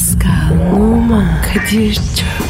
Pascal, 0.00 0.72
Oman, 0.72 1.42
Kadir 1.42 1.94
çok 1.94 2.49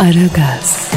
Aragaz, 0.00 0.90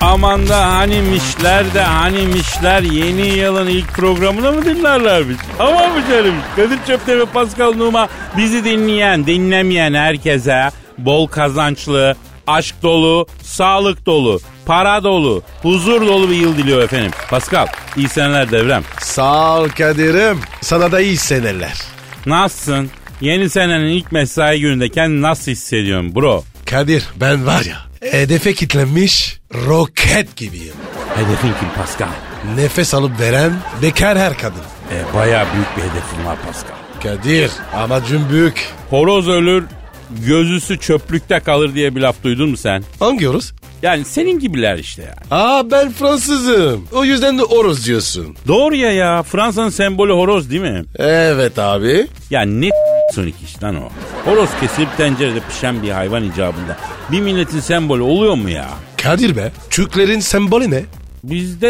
Aman 0.00 0.48
da 0.48 0.72
hanimişler 0.72 1.74
de 1.74 1.80
hanimişler 1.80 2.82
yeni 2.82 3.26
yılın 3.26 3.66
ilk 3.66 3.88
programına 3.88 4.52
mı 4.52 4.64
dinlerler 4.64 5.28
biz? 5.28 5.36
Ama 5.58 5.88
mı 5.88 6.02
canım? 6.10 6.34
Kadir 6.56 6.78
Çöpte 6.86 7.18
ve 7.18 7.24
Pascal 7.24 7.72
Numa 7.74 8.08
bizi 8.36 8.64
dinleyen, 8.64 9.26
dinlemeyen 9.26 9.94
herkese 9.94 10.70
bol 10.98 11.26
kazançlı, 11.26 12.16
aşk 12.46 12.82
dolu, 12.82 13.26
sağlık 13.42 14.06
dolu, 14.06 14.40
para 14.66 15.04
dolu, 15.04 15.42
huzur 15.62 16.06
dolu 16.06 16.30
bir 16.30 16.36
yıl 16.36 16.56
diliyor 16.56 16.82
efendim. 16.82 17.10
Pascal, 17.30 17.66
iyi 17.96 18.08
seneler 18.08 18.50
devrem. 18.50 18.82
Sağ 19.10 19.60
ol 19.60 19.68
Kadir'im. 19.68 20.38
Sana 20.60 20.92
da 20.92 21.00
iyi 21.00 21.16
seneler. 21.16 21.78
Nasılsın? 22.26 22.90
Yeni 23.20 23.50
senenin 23.50 23.86
ilk 23.88 24.12
mesai 24.12 24.60
gününde 24.60 24.88
kendini 24.88 25.22
nasıl 25.22 25.52
hissediyorsun 25.52 26.14
bro? 26.14 26.44
Kadir 26.66 27.08
ben 27.16 27.46
var 27.46 27.64
ya 27.64 27.76
hedefe 28.10 28.54
kilitlenmiş 28.54 29.38
roket 29.66 30.36
gibiyim. 30.36 30.74
Hedefin 31.14 31.48
kim 31.60 31.68
Pascal? 31.76 32.08
Nefes 32.56 32.94
alıp 32.94 33.20
veren 33.20 33.52
bekar 33.82 34.18
her 34.18 34.38
kadın. 34.38 34.62
E, 34.92 35.14
bayağı 35.16 35.46
büyük 35.54 35.76
bir 35.76 35.82
hedefin 35.82 36.24
var 36.26 36.38
Pascal. 36.46 36.76
Kadir 37.02 37.50
amacım 37.76 38.28
büyük. 38.30 38.68
Horoz 38.90 39.28
ölür, 39.28 39.64
gözüsü 40.10 40.78
çöplükte 40.78 41.40
kalır 41.40 41.74
diye 41.74 41.96
bir 41.96 42.00
laf 42.00 42.16
duydun 42.24 42.50
mu 42.50 42.56
sen? 42.56 42.84
Hangi 43.00 43.28
oruz? 43.28 43.52
Yani 43.82 44.04
senin 44.04 44.38
gibiler 44.38 44.78
işte 44.78 45.02
yani. 45.02 45.14
Aa 45.42 45.70
ben 45.70 45.92
Fransızım. 45.92 46.88
O 46.92 47.04
yüzden 47.04 47.38
de 47.38 47.44
oruz 47.44 47.86
diyorsun. 47.86 48.36
Doğru 48.48 48.74
ya 48.76 48.92
ya 48.92 49.22
Fransa'nın 49.22 49.68
sembolü 49.68 50.12
horoz 50.12 50.50
değil 50.50 50.62
mi? 50.62 50.84
Evet 50.98 51.58
abi. 51.58 52.06
Ya 52.30 52.42
ne 52.42 52.68
sonik 53.14 53.34
iş 53.44 53.62
lan 53.62 53.76
o. 53.76 53.88
Horoz 54.30 54.48
kesilip 54.60 54.96
tencerede 54.96 55.40
pişen 55.48 55.82
bir 55.82 55.90
hayvan 55.90 56.24
icabında. 56.24 56.76
Bir 57.12 57.20
milletin 57.20 57.60
sembolü 57.60 58.02
oluyor 58.02 58.34
mu 58.34 58.50
ya? 58.50 58.68
Kadir 59.02 59.36
be. 59.36 59.52
Türklerin 59.70 60.20
sembolü 60.20 60.70
ne? 60.70 60.82
Bizde 61.24 61.68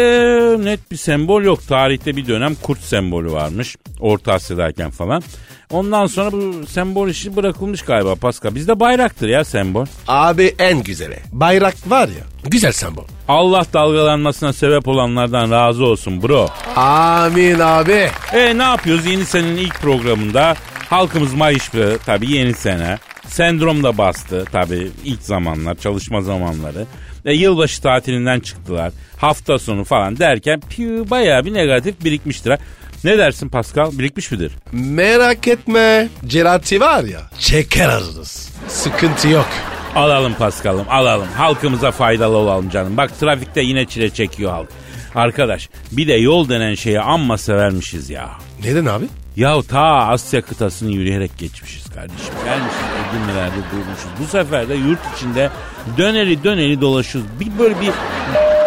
net 0.59 0.91
bir 0.91 0.97
sembol 0.97 1.43
yok. 1.43 1.67
Tarihte 1.67 2.15
bir 2.15 2.27
dönem 2.27 2.55
kurt 2.55 2.79
sembolü 2.79 3.31
varmış. 3.31 3.75
Orta 3.99 4.33
Asya'dayken 4.33 4.89
falan. 4.91 5.23
Ondan 5.71 6.05
sonra 6.05 6.31
bu 6.31 6.67
sembol 6.67 7.09
işi 7.09 7.35
bırakılmış 7.35 7.81
galiba 7.81 8.15
Pascal. 8.15 8.55
Bizde 8.55 8.79
bayraktır 8.79 9.27
ya 9.29 9.43
sembol. 9.43 9.85
Abi 10.07 10.55
en 10.59 10.83
güzeli. 10.83 11.19
Bayrak 11.31 11.75
var 11.89 12.07
ya. 12.07 12.49
Güzel 12.49 12.71
sembol. 12.71 13.03
Allah 13.27 13.65
dalgalanmasına 13.73 14.53
sebep 14.53 14.87
olanlardan 14.87 15.51
razı 15.51 15.85
olsun 15.85 16.23
bro. 16.23 16.49
Amin 16.75 17.59
abi. 17.59 18.09
E 18.33 18.57
ne 18.57 18.63
yapıyoruz 18.63 19.05
yeni 19.05 19.25
senenin 19.25 19.57
ilk 19.57 19.81
programında? 19.81 20.55
Halkımız 20.89 21.33
mayışlı 21.33 21.97
tabii 22.05 22.31
yeni 22.31 22.53
sene. 22.53 22.97
Sendrom 23.27 23.83
da 23.83 23.97
bastı 23.97 24.45
tabii 24.51 24.91
ilk 25.05 25.21
zamanlar 25.21 25.75
çalışma 25.75 26.21
zamanları. 26.21 26.85
E, 27.25 27.33
yılbaşı 27.33 27.81
tatilinden 27.81 28.39
çıktılar. 28.39 28.91
Hafta 29.17 29.59
sonu 29.59 29.83
falan 29.83 30.17
derken 30.19 30.61
piu, 30.69 31.09
bayağı 31.09 31.45
bir 31.45 31.53
negatif 31.53 32.03
birikmiştir. 32.03 32.53
Ne 33.03 33.17
dersin 33.17 33.49
Pascal? 33.49 33.91
Birikmiş 33.99 34.31
midir? 34.31 34.51
Merak 34.71 35.47
etme. 35.47 36.09
Cerati 36.27 36.81
var 36.81 37.03
ya. 37.03 37.21
Çeker 37.39 37.89
ararız. 37.89 38.49
Sıkıntı 38.67 39.27
yok. 39.27 39.47
Alalım 39.95 40.33
Pascal'ım 40.33 40.85
alalım. 40.89 41.27
Halkımıza 41.37 41.91
faydalı 41.91 42.37
olalım 42.37 42.69
canım. 42.69 42.97
Bak 42.97 43.19
trafikte 43.19 43.61
yine 43.61 43.85
çile 43.85 44.09
çekiyor 44.09 44.51
halk. 44.51 44.69
Arkadaş 45.15 45.69
bir 45.91 46.07
de 46.07 46.13
yol 46.13 46.49
denen 46.49 46.75
şeye 46.75 47.01
amma 47.01 47.37
severmişiz 47.37 48.09
ya. 48.09 48.29
Neden 48.63 48.85
abi? 48.85 49.05
Ya 49.35 49.61
ta 49.61 49.81
Asya 49.81 50.41
kıtasını 50.41 50.91
yürüyerek 50.91 51.37
geçmişiz 51.37 51.85
kardeşim. 51.89 52.33
Gelmişiz 52.45 52.79
Edirne'lerde 53.09 53.55
durmuşuz. 53.71 54.09
Bu 54.19 54.25
sefer 54.25 54.69
de 54.69 54.73
yurt 54.73 54.99
içinde 55.17 55.49
döneri 55.97 56.43
döneri 56.43 56.81
dolaşıyoruz. 56.81 57.29
Bir 57.39 57.59
böyle 57.59 57.81
bir 57.81 57.91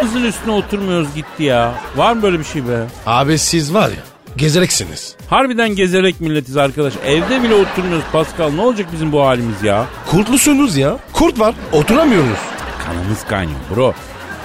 hızın 0.01 0.23
üstüne 0.23 0.51
oturmuyoruz 0.53 1.15
gitti 1.15 1.43
ya. 1.43 1.73
Var 1.95 2.13
mı 2.13 2.21
böyle 2.21 2.39
bir 2.39 2.43
şey 2.43 2.67
be? 2.67 2.83
Abi 3.05 3.37
siz 3.39 3.73
var 3.73 3.89
ya. 3.89 4.14
Gezereksiniz. 4.37 5.15
Harbiden 5.29 5.75
gezerek 5.75 6.21
milletiz 6.21 6.57
arkadaş. 6.57 6.93
Evde 7.05 7.43
bile 7.43 7.53
oturmuyoruz 7.53 8.05
Pascal. 8.11 8.51
Ne 8.51 8.61
olacak 8.61 8.87
bizim 8.93 9.11
bu 9.11 9.25
halimiz 9.25 9.63
ya? 9.63 9.85
Kurtlusunuz 10.11 10.77
ya. 10.77 10.99
Kurt 11.13 11.39
var. 11.39 11.55
Oturamıyorsunuz. 11.71 12.37
Kanımız 12.85 13.23
kaynıyor 13.23 13.59
bro. 13.75 13.93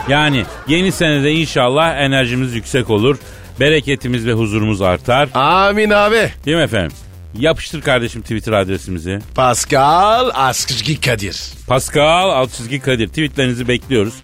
Yani 0.08 0.44
yeni 0.68 0.92
senede 0.92 1.32
inşallah 1.32 1.94
enerjimiz 1.96 2.54
yüksek 2.54 2.90
olur. 2.90 3.16
Bereketimiz 3.60 4.26
ve 4.26 4.32
huzurumuz 4.32 4.82
artar. 4.82 5.28
Amin 5.34 5.90
abi. 5.90 6.30
Değil 6.44 6.56
mi 6.56 6.62
efendim? 6.62 6.92
Yapıştır 7.38 7.82
kardeşim 7.82 8.22
Twitter 8.22 8.52
adresimizi. 8.52 9.18
Pascal 9.34 10.30
Askışki 10.34 11.00
Kadir. 11.00 11.42
Pascal 11.66 12.30
alt 12.30 12.52
çizgi 12.52 12.80
Kadir 12.80 13.08
tweetlerinizi 13.08 13.68
bekliyoruz. 13.68 14.14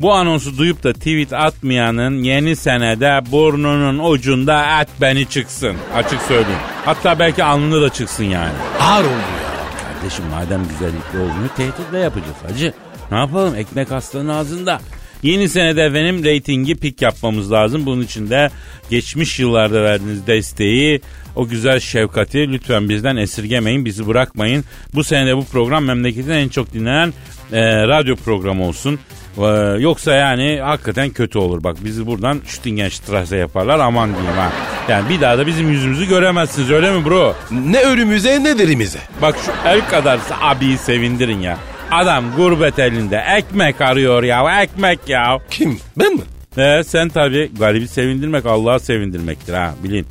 Bu 0.00 0.12
anonsu 0.12 0.58
duyup 0.58 0.84
da 0.84 0.92
tweet 0.92 1.32
atmayanın 1.32 2.22
yeni 2.22 2.56
senede 2.56 3.20
burnunun 3.32 4.10
ucunda 4.12 4.80
et 4.80 4.88
beni 5.00 5.28
çıksın. 5.28 5.76
Açık 5.94 6.22
söyleyeyim. 6.22 6.60
Hatta 6.84 7.18
belki 7.18 7.44
alnında 7.44 7.82
da 7.82 7.88
çıksın 7.88 8.24
yani. 8.24 8.52
Ağır 8.80 9.04
oldu 9.04 9.10
ya. 9.12 9.92
Kardeşim 9.94 10.24
madem 10.30 10.62
güzellikle 10.68 11.18
olmuyor 11.18 11.48
tehditle 11.56 11.98
yapacağız 11.98 12.36
hacı. 12.48 12.72
Ne 13.10 13.18
yapalım 13.18 13.54
ekmek 13.54 13.90
hastanın 13.90 14.28
ağzında. 14.28 14.80
Yeni 15.22 15.48
senede 15.48 15.82
efendim 15.82 16.24
reytingi 16.24 16.74
pik 16.74 17.02
yapmamız 17.02 17.52
lazım. 17.52 17.86
Bunun 17.86 18.02
için 18.02 18.30
de 18.30 18.50
geçmiş 18.90 19.40
yıllarda 19.40 19.82
verdiğiniz 19.82 20.26
desteği, 20.26 21.00
o 21.36 21.48
güzel 21.48 21.80
şefkati 21.80 22.52
lütfen 22.52 22.88
bizden 22.88 23.16
esirgemeyin, 23.16 23.84
bizi 23.84 24.06
bırakmayın. 24.06 24.64
Bu 24.94 25.04
senede 25.04 25.36
bu 25.36 25.44
program 25.44 25.84
memleketin 25.84 26.30
en 26.30 26.48
çok 26.48 26.72
dinlenen 26.72 27.12
e, 27.52 27.86
radyo 27.88 28.16
programı 28.16 28.64
olsun. 28.64 28.98
E, 29.38 29.80
yoksa 29.80 30.12
yani 30.14 30.60
hakikaten 30.64 31.10
kötü 31.10 31.38
olur. 31.38 31.64
Bak 31.64 31.76
bizi 31.84 32.06
buradan 32.06 32.40
Stüttingenstrasse 32.46 33.36
yaparlar 33.36 33.78
aman 33.78 34.14
diyeyim 34.14 34.36
ha. 34.36 34.52
Yani 34.88 35.08
bir 35.08 35.20
daha 35.20 35.38
da 35.38 35.46
bizim 35.46 35.70
yüzümüzü 35.70 36.08
göremezsiniz 36.08 36.70
öyle 36.70 36.90
mi 36.98 37.04
bro? 37.04 37.34
Ne 37.50 37.80
ölümüze 37.80 38.44
ne 38.44 38.58
derimize. 38.58 38.98
Bak 39.22 39.36
şu 39.46 39.68
el 39.68 39.88
kadar 39.88 40.20
abiyi 40.42 40.78
sevindirin 40.78 41.40
ya. 41.40 41.58
Adam 41.90 42.24
gurbet 42.36 42.78
elinde 42.78 43.24
ekmek 43.36 43.80
arıyor 43.80 44.22
ya 44.22 44.62
ekmek 44.62 45.08
ya. 45.08 45.38
Kim? 45.50 45.78
Ben 45.96 46.14
mi? 46.14 46.22
He, 46.54 46.84
sen 46.84 47.08
tabii 47.08 47.50
garibi 47.58 47.88
sevindirmek 47.88 48.46
Allah'a 48.46 48.78
sevindirmektir 48.78 49.54
ha 49.54 49.74
bilin. 49.84 50.06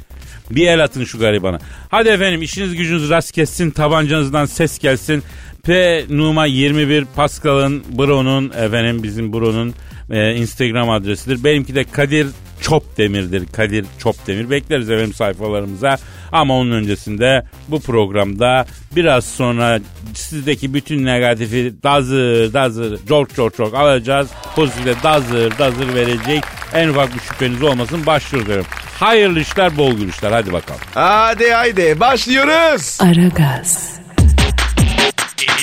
Bir 0.52 0.68
el 0.68 0.84
atın 0.84 1.04
şu 1.04 1.20
garibana. 1.20 1.60
Hadi 1.90 2.10
efendim 2.10 2.42
işiniz 2.42 2.76
gücünüz 2.76 3.10
rast 3.10 3.32
kessin 3.32 3.72
tabancanızdan 3.72 4.46
ses 4.46 4.80
gelsin. 4.80 5.24
P 5.64 6.06
Numa 6.10 6.46
21 6.46 7.06
Pascal'ın 7.16 7.84
Bro'nun 7.98 8.50
efendim 8.50 9.04
bizim 9.04 9.34
Bro'nun 9.34 9.74
e, 10.10 10.36
Instagram 10.36 10.90
adresidir. 10.90 11.44
Benimki 11.44 11.76
de 11.76 11.84
Kadir 11.84 12.28
Çopdemir'dir. 12.62 13.46
Kadir 13.46 13.86
Çopdemir. 14.00 14.50
Bekleriz 14.50 14.90
efendim 14.90 15.14
sayfalarımıza. 15.14 15.98
Ama 16.32 16.58
onun 16.58 16.72
öncesinde 16.72 17.46
bu 17.68 17.80
programda 17.80 18.66
biraz 18.96 19.26
sonra 19.26 19.80
sizdeki 20.14 20.74
bütün 20.74 21.06
negatifi 21.06 21.74
dazır 21.84 22.54
dazır 22.54 23.00
çok 23.08 23.36
çok 23.36 23.58
çok 23.58 23.74
alacağız. 23.76 24.28
Pozitife 24.56 24.96
dazır 25.04 25.58
dazır 25.60 25.94
verecek. 25.96 26.44
En 26.74 26.88
ufak 26.90 27.16
bir 27.16 27.20
şüpheniz 27.20 27.64
olmasın 27.64 28.06
başlıyoruz 28.06 28.50
efendim. 28.50 28.72
Hayırlı 29.00 29.40
işler 29.40 29.78
bol 29.78 29.94
gülüşler 29.94 30.32
hadi 30.32 30.54
bakalım. 30.54 30.82
Hadi 30.94 31.50
haydi 31.52 32.00
başlıyoruz. 32.00 32.98
Aragaz, 33.02 33.98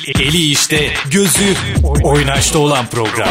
Eli, 0.06 0.22
eli 0.28 0.50
işte, 0.50 0.88
gözü 1.10 1.54
oynaşta 2.02 2.58
olan 2.58 2.86
program. 2.86 3.28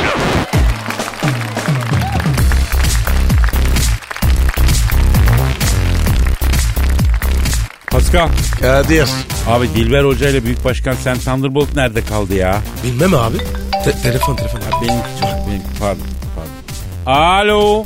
Pascal. 7.94 8.30
Kadir. 8.62 9.10
Abi 9.48 9.69
Dilber 9.75 10.04
Hoca 10.04 10.30
ile 10.30 10.44
Büyük 10.44 10.66
Başkan 10.66 10.94
Sen 10.94 11.18
Thunderbolt 11.19 11.75
nerede 11.75 12.06
kaldı 12.06 12.34
ya? 12.36 12.62
Bilmem 12.84 13.13
abi. 13.13 13.38
Te- 13.84 14.01
telefon 14.04 14.36
telefon 14.36 14.60
abi. 14.60 14.88
Benimki 14.88 15.07
çok 15.22 15.48
benimki 15.48 15.80
pardon 15.80 16.06
pardon. 16.36 17.19
Alo. 17.22 17.86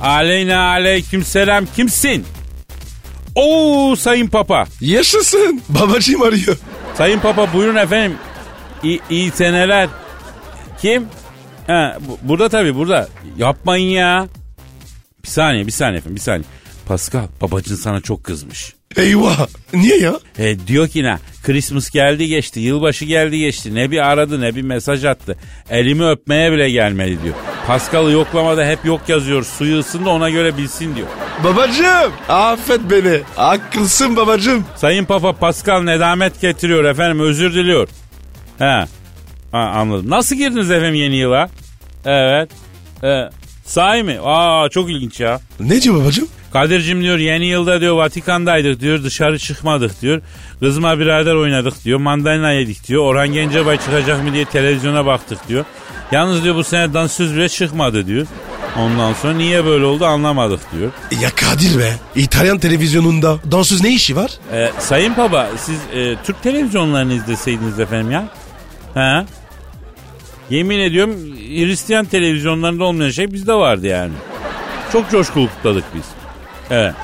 Aleyna 0.00 0.68
aleyküm 0.68 1.24
selam 1.24 1.66
kimsin? 1.76 2.24
Oo 3.34 3.96
sayın 3.96 4.26
papa. 4.26 4.64
Yaşasın. 4.80 5.62
Babacığım 5.68 6.22
arıyor. 6.22 6.56
Sayın 6.98 7.20
papa 7.20 7.52
buyurun 7.52 7.76
efendim. 7.76 8.18
İyi, 8.82 9.00
iyi 9.10 9.30
seneler. 9.30 9.88
Kim? 10.82 11.06
Ha, 11.66 11.96
bu- 12.00 12.18
burada 12.22 12.48
tabii 12.48 12.74
burada. 12.74 13.08
Yapmayın 13.36 13.88
ya. 13.90 14.28
Bir 15.24 15.28
saniye 15.28 15.66
bir 15.66 15.72
saniye 15.72 15.98
efendim 15.98 16.16
bir 16.16 16.20
saniye. 16.20 16.44
Pascal 16.88 17.26
babacın 17.42 17.76
sana 17.76 18.00
çok 18.00 18.24
kızmış. 18.24 18.74
Eyvah. 18.96 19.46
Niye 19.74 19.98
ya? 19.98 20.14
E, 20.38 20.66
diyor 20.66 20.88
ki 20.88 21.02
ne? 21.02 21.18
Christmas 21.42 21.90
geldi 21.90 22.26
geçti, 22.26 22.60
yılbaşı 22.60 23.04
geldi 23.04 23.38
geçti. 23.38 23.74
Ne 23.74 23.90
bir 23.90 23.98
aradı 24.10 24.40
ne 24.40 24.54
bir 24.56 24.62
mesaj 24.62 25.04
attı. 25.04 25.36
Elimi 25.70 26.04
öpmeye 26.08 26.52
bile 26.52 26.70
gelmedi 26.70 27.18
diyor. 27.22 27.34
Pascal'ı 27.66 28.10
yoklamada 28.10 28.66
hep 28.66 28.84
yok 28.84 29.00
yazıyor. 29.08 29.44
Suyu 29.44 29.78
ısındı 29.78 30.08
ona 30.08 30.30
göre 30.30 30.56
bilsin 30.56 30.96
diyor. 30.96 31.08
Babacığım. 31.44 32.12
Affet 32.28 32.80
beni. 32.90 33.20
Haklısın 33.36 34.16
babacığım. 34.16 34.64
Sayın 34.76 35.04
Papa 35.04 35.32
Pascal 35.32 35.82
nedamet 35.82 36.40
getiriyor 36.40 36.84
efendim 36.84 37.20
özür 37.20 37.54
diliyor. 37.54 37.88
He. 38.58 38.84
Ha, 39.52 39.58
anladım. 39.58 40.10
Nasıl 40.10 40.36
girdiniz 40.36 40.70
efendim 40.70 40.94
yeni 40.94 41.16
yıla? 41.16 41.48
Evet. 42.04 42.50
Evet. 43.02 43.32
Sahi 43.64 44.02
mi? 44.02 44.18
Aa 44.22 44.68
çok 44.68 44.90
ilginç 44.90 45.20
ya. 45.20 45.40
Ne 45.60 45.82
diyor 45.82 46.00
babacığım? 46.02 46.28
Kadir'cim 46.54 47.02
diyor 47.02 47.18
yeni 47.18 47.46
yılda 47.46 47.80
diyor 47.80 47.96
Vatikan'daydık 47.96 48.80
diyor 48.80 49.02
dışarı 49.02 49.38
çıkmadık 49.38 50.02
diyor. 50.02 50.20
Kızma 50.60 50.98
birader 50.98 51.34
oynadık 51.34 51.84
diyor 51.84 51.98
mandalina 51.98 52.52
yedik 52.52 52.88
diyor. 52.88 53.02
Orhan 53.02 53.28
Gencebay 53.28 53.78
çıkacak 53.78 54.24
mı 54.24 54.32
diye 54.32 54.44
televizyona 54.44 55.06
baktık 55.06 55.48
diyor. 55.48 55.64
Yalnız 56.12 56.44
diyor 56.44 56.54
bu 56.54 56.64
sene 56.64 56.94
dansöz 56.94 57.36
bile 57.36 57.48
çıkmadı 57.48 58.06
diyor. 58.06 58.26
Ondan 58.78 59.12
sonra 59.12 59.32
niye 59.32 59.64
böyle 59.64 59.84
oldu 59.84 60.04
anlamadık 60.04 60.60
diyor. 60.72 60.90
Ya 61.22 61.30
Kadir 61.30 61.78
be. 61.78 61.92
İtalyan 62.16 62.58
televizyonunda 62.58 63.38
dansöz 63.50 63.82
ne 63.82 63.94
işi 63.94 64.16
var? 64.16 64.30
Ee, 64.52 64.70
Sayın 64.78 65.16
Baba 65.16 65.48
siz 65.56 65.78
e, 65.94 66.16
Türk 66.24 66.42
televizyonlarını 66.42 67.12
izleseydiniz 67.12 67.80
efendim 67.80 68.10
ya. 68.10 68.28
Ha? 68.94 69.26
Yemin 70.50 70.78
ediyorum 70.78 71.16
Hristiyan 71.48 72.04
televizyonlarında 72.04 72.84
olmayan 72.84 73.10
şey 73.10 73.32
bizde 73.32 73.54
vardı 73.54 73.86
yani. 73.86 74.12
Çok 74.92 75.10
coşkulu 75.10 75.48
kutladık 75.48 75.84
biz. 75.94 76.23
Evet. 76.70 76.94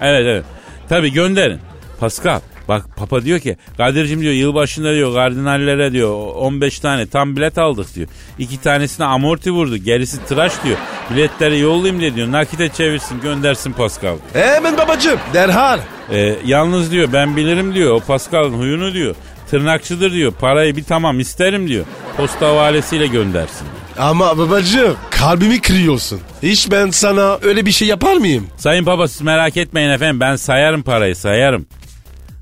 Evet 0.00 0.22
evet. 0.26 0.44
Tabii 0.88 1.12
gönderin. 1.12 1.60
Pascal 2.00 2.40
bak 2.68 2.84
Papa 2.96 3.22
diyor 3.24 3.40
ki 3.40 3.56
Kadir'cim 3.76 4.20
diyor 4.20 4.32
yılbaşında 4.32 4.94
diyor 4.94 5.14
kardinallere 5.14 5.92
diyor 5.92 6.34
15 6.34 6.80
tane 6.80 7.06
tam 7.06 7.36
bilet 7.36 7.58
aldık 7.58 7.94
diyor. 7.94 8.08
İki 8.38 8.60
tanesine 8.60 9.06
amorti 9.06 9.50
vurdu 9.50 9.76
gerisi 9.76 10.24
tıraş 10.24 10.52
diyor. 10.64 10.76
Biletleri 11.10 11.58
yollayayım 11.58 12.00
diye 12.00 12.14
diyor 12.14 12.32
nakite 12.32 12.68
çevirsin 12.68 13.20
göndersin 13.20 13.72
Pascal. 13.72 14.16
Hemen 14.32 14.78
babacığım. 14.78 15.18
Derhal. 15.34 15.80
Ee, 16.10 16.36
yalnız 16.44 16.92
diyor 16.92 17.08
ben 17.12 17.36
bilirim 17.36 17.74
diyor 17.74 17.94
o 17.94 18.00
Pascal'ın 18.00 18.52
huyunu 18.58 18.94
diyor. 18.94 19.14
Tırnakçıdır 19.50 20.12
diyor 20.12 20.32
parayı 20.40 20.76
bir 20.76 20.84
tamam 20.84 21.20
isterim 21.20 21.68
diyor. 21.68 21.84
Posta 22.16 22.48
havalesiyle 22.48 23.06
göndersin. 23.06 23.66
Ama 23.98 24.38
babacığım 24.38 24.96
kalbimi 25.10 25.60
kırıyorsun. 25.60 26.20
Hiç 26.42 26.70
ben 26.70 26.90
sana 26.90 27.38
öyle 27.42 27.66
bir 27.66 27.72
şey 27.72 27.88
yapar 27.88 28.16
mıyım? 28.16 28.46
Sayın 28.56 28.86
Baba 28.86 29.08
siz 29.08 29.22
merak 29.22 29.56
etmeyin 29.56 29.90
efendim 29.90 30.20
ben 30.20 30.36
sayarım 30.36 30.82
parayı 30.82 31.16
sayarım. 31.16 31.66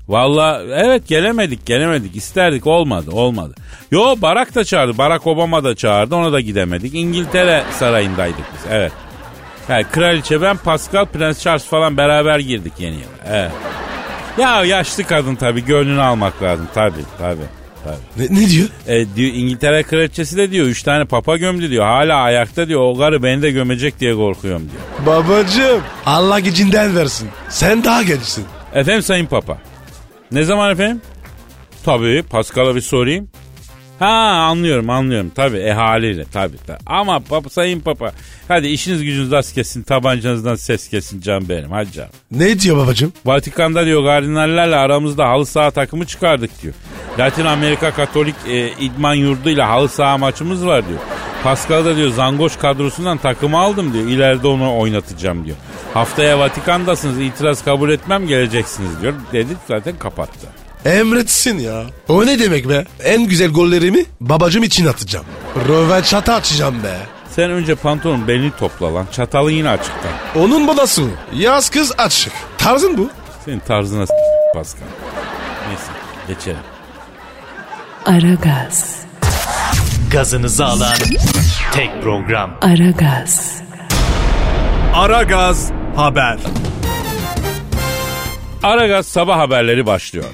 Valla 0.07 0.63
evet 0.75 1.07
gelemedik 1.07 1.65
gelemedik 1.65 2.15
isterdik 2.15 2.67
olmadı 2.67 3.11
olmadı. 3.11 3.55
Yo 3.91 4.15
Barak 4.21 4.55
da 4.55 4.63
çağırdı 4.63 4.97
Barack 4.97 5.27
Obama 5.27 5.63
da 5.63 5.75
çağırdı 5.75 6.15
ona 6.15 6.31
da 6.31 6.39
gidemedik. 6.39 6.95
İngiltere 6.95 7.63
sarayındaydık 7.79 8.45
biz 8.55 8.71
evet. 8.71 8.91
Yani 9.69 9.83
kraliçe 9.91 10.41
ben 10.41 10.57
Pascal 10.57 11.05
Prens 11.05 11.41
Charles 11.41 11.65
falan 11.65 11.97
beraber 11.97 12.39
girdik 12.39 12.73
yeni 12.79 12.95
yıla. 12.95 13.05
Evet. 13.29 13.51
Ya 14.37 14.63
yaşlı 14.63 15.03
kadın 15.03 15.35
tabii 15.35 15.65
gönlünü 15.65 16.01
almak 16.01 16.43
lazım 16.43 16.67
tabii 16.73 17.03
tabii. 17.19 17.56
Ne, 18.17 18.41
ne 18.41 18.49
diyor? 18.49 18.67
E, 18.87 19.15
diyor, 19.15 19.33
İngiltere 19.33 19.83
kraliçesi 19.83 20.37
de 20.37 20.51
diyor 20.51 20.65
üç 20.65 20.83
tane 20.83 21.05
papa 21.05 21.37
gömdü 21.37 21.69
diyor. 21.69 21.85
Hala 21.85 22.15
ayakta 22.15 22.67
diyor 22.67 22.81
o 22.81 22.97
karı 22.97 23.23
beni 23.23 23.41
de 23.41 23.51
gömecek 23.51 23.99
diye 23.99 24.15
korkuyorum 24.15 24.61
diyor. 24.61 25.05
Babacığım 25.05 25.81
Allah 26.05 26.39
gecinden 26.39 26.95
versin. 26.95 27.29
Sen 27.49 27.83
daha 27.83 28.03
gençsin. 28.03 28.45
Efendim 28.73 29.01
Sayın 29.01 29.25
Papa. 29.25 29.57
Ne 30.31 30.43
zaman 30.43 30.71
efendim? 30.71 31.01
Tabii 31.85 32.23
Pascal'a 32.29 32.75
bir 32.75 32.81
sorayım. 32.81 33.29
Ha 33.99 34.05
anlıyorum 34.49 34.89
anlıyorum 34.89 35.31
tabii 35.35 35.57
e 35.57 35.71
haliyle 35.71 36.25
tabii. 36.33 36.57
Ama 36.85 37.19
papa, 37.19 37.49
Sayın 37.49 37.79
Papa 37.79 38.11
hadi 38.47 38.67
işiniz 38.67 39.03
gücünüz 39.03 39.33
az 39.33 39.53
kesin 39.53 39.83
tabancanızdan 39.83 40.55
ses 40.55 40.89
kesin 40.89 41.21
can 41.21 41.49
benim 41.49 41.71
hadi 41.71 41.91
canım. 41.91 42.09
Ne 42.31 42.59
diyor 42.59 42.77
babacığım? 42.77 43.13
Vatikan'da 43.25 43.85
diyor 43.85 44.05
kardinallerle 44.05 44.75
aramızda 44.75 45.29
halı 45.29 45.45
saha 45.45 45.71
takımı 45.71 46.05
çıkardık 46.05 46.61
diyor. 46.61 46.73
Latin 47.19 47.45
Amerika 47.45 47.91
Katolik 47.91 48.35
e, 48.47 48.71
idman 48.71 49.13
yurduyla 49.13 49.69
halı 49.69 49.89
saha 49.89 50.17
maçımız 50.17 50.65
var 50.65 50.87
diyor. 50.87 50.99
Pascal 51.43 51.85
da 51.85 51.95
diyor 51.95 52.09
Zangoş 52.09 52.55
kadrosundan 52.55 53.17
takımı 53.17 53.57
aldım 53.57 53.93
diyor. 53.93 54.05
İleride 54.07 54.47
onu 54.47 54.79
oynatacağım 54.79 55.45
diyor. 55.45 55.57
Haftaya 55.93 56.39
Vatikan'dasınız 56.39 57.19
itiraz 57.19 57.63
kabul 57.65 57.89
etmem 57.89 58.27
geleceksiniz 58.27 59.01
diyor. 59.01 59.13
Dedi 59.33 59.53
zaten 59.67 59.97
kapattı. 59.99 60.47
Emretsin 60.87 61.57
ya. 61.59 61.83
O 62.09 62.25
ne 62.25 62.39
demek 62.39 62.69
be? 62.69 62.85
En 63.03 63.27
güzel 63.27 63.51
gollerimi 63.51 64.05
babacığım 64.21 64.63
için 64.63 64.85
atacağım. 64.85 65.25
Röveşata 65.67 66.33
açacağım 66.35 66.83
be. 66.83 66.97
Sen 67.35 67.51
önce 67.51 67.75
pantolon 67.75 68.27
belini 68.27 68.51
topla 68.59 68.93
lan. 68.93 69.05
Çatalı 69.11 69.51
yine 69.51 69.69
açıkta. 69.69 70.09
Onun 70.35 70.67
balası. 70.67 71.03
Yaz 71.33 71.69
kız 71.69 71.91
açık. 71.97 72.33
Tarzın 72.57 72.97
bu. 72.97 73.09
Senin 73.45 73.59
tarzına 73.59 74.05
s- 74.07 74.13
Pascal. 74.53 74.81
Neyse 75.67 75.83
geçelim. 76.27 76.57
Aragaz, 78.05 78.95
Gazınızı 80.11 80.65
alan 80.65 80.93
tek 81.73 82.03
program. 82.03 82.57
Aragaz, 82.61 83.51
Aragaz 84.93 85.71
Haber. 85.95 86.37
Aragaz 88.63 89.05
sabah 89.07 89.37
haberleri 89.39 89.85
başlıyor. 89.85 90.25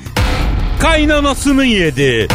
Kaynanasını 0.83 1.65
yedi. 1.65 2.27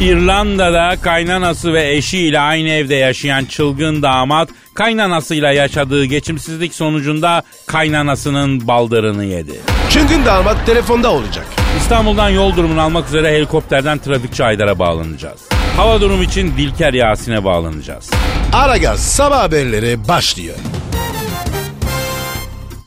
İrlanda'da 0.00 0.96
kaynanası 1.02 1.72
ve 1.72 1.94
eşiyle 1.96 2.40
aynı 2.40 2.68
evde 2.68 2.94
yaşayan 2.94 3.44
çılgın 3.44 4.02
damat 4.02 4.48
kaynanasıyla 4.74 5.52
yaşadığı 5.52 6.04
geçimsizlik 6.04 6.74
sonucunda 6.74 7.42
kaynanasının 7.66 8.68
baldırını 8.68 9.24
yedi. 9.24 9.60
Çünkü 9.90 10.24
damat 10.26 10.66
telefonda 10.66 11.12
olacak. 11.12 11.46
İstanbul'dan 11.78 12.28
yol 12.28 12.56
durumunu 12.56 12.80
almak 12.80 13.08
üzere 13.08 13.36
helikopterden 13.36 13.98
trafikçi 13.98 14.44
Aydar'a 14.44 14.78
bağlanacağız. 14.78 15.40
Hava 15.76 16.00
durumu 16.00 16.22
için 16.22 16.56
Dilker 16.56 16.92
Yasin'e 16.92 17.44
bağlanacağız. 17.44 18.10
Aragaz 18.52 19.00
sabah 19.00 19.42
haberleri 19.42 20.08
başlıyor. 20.08 20.56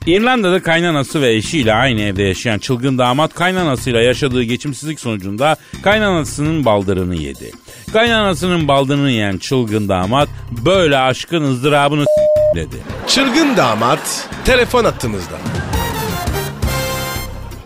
İrlanda'da 0.05 0.61
kaynanası 0.61 1.21
ve 1.21 1.33
eşiyle 1.33 1.73
aynı 1.73 2.01
evde 2.01 2.23
yaşayan 2.23 2.59
çılgın 2.59 2.97
damat 2.97 3.33
kaynanasıyla 3.33 4.01
yaşadığı 4.01 4.43
geçimsizlik 4.43 4.99
sonucunda 4.99 5.55
kaynanasının 5.83 6.65
baldırını 6.65 7.15
yedi. 7.15 7.51
Kaynanasının 7.93 8.67
baldırını 8.67 9.09
yiyen 9.11 9.37
çılgın 9.37 9.89
damat 9.89 10.29
böyle 10.65 10.97
aşkın 10.97 11.41
ızdırabını 11.41 12.05
dedi. 12.55 12.75
Çılgın 13.07 13.57
damat 13.57 14.29
telefon 14.45 14.83
attığımızda. 14.85 15.35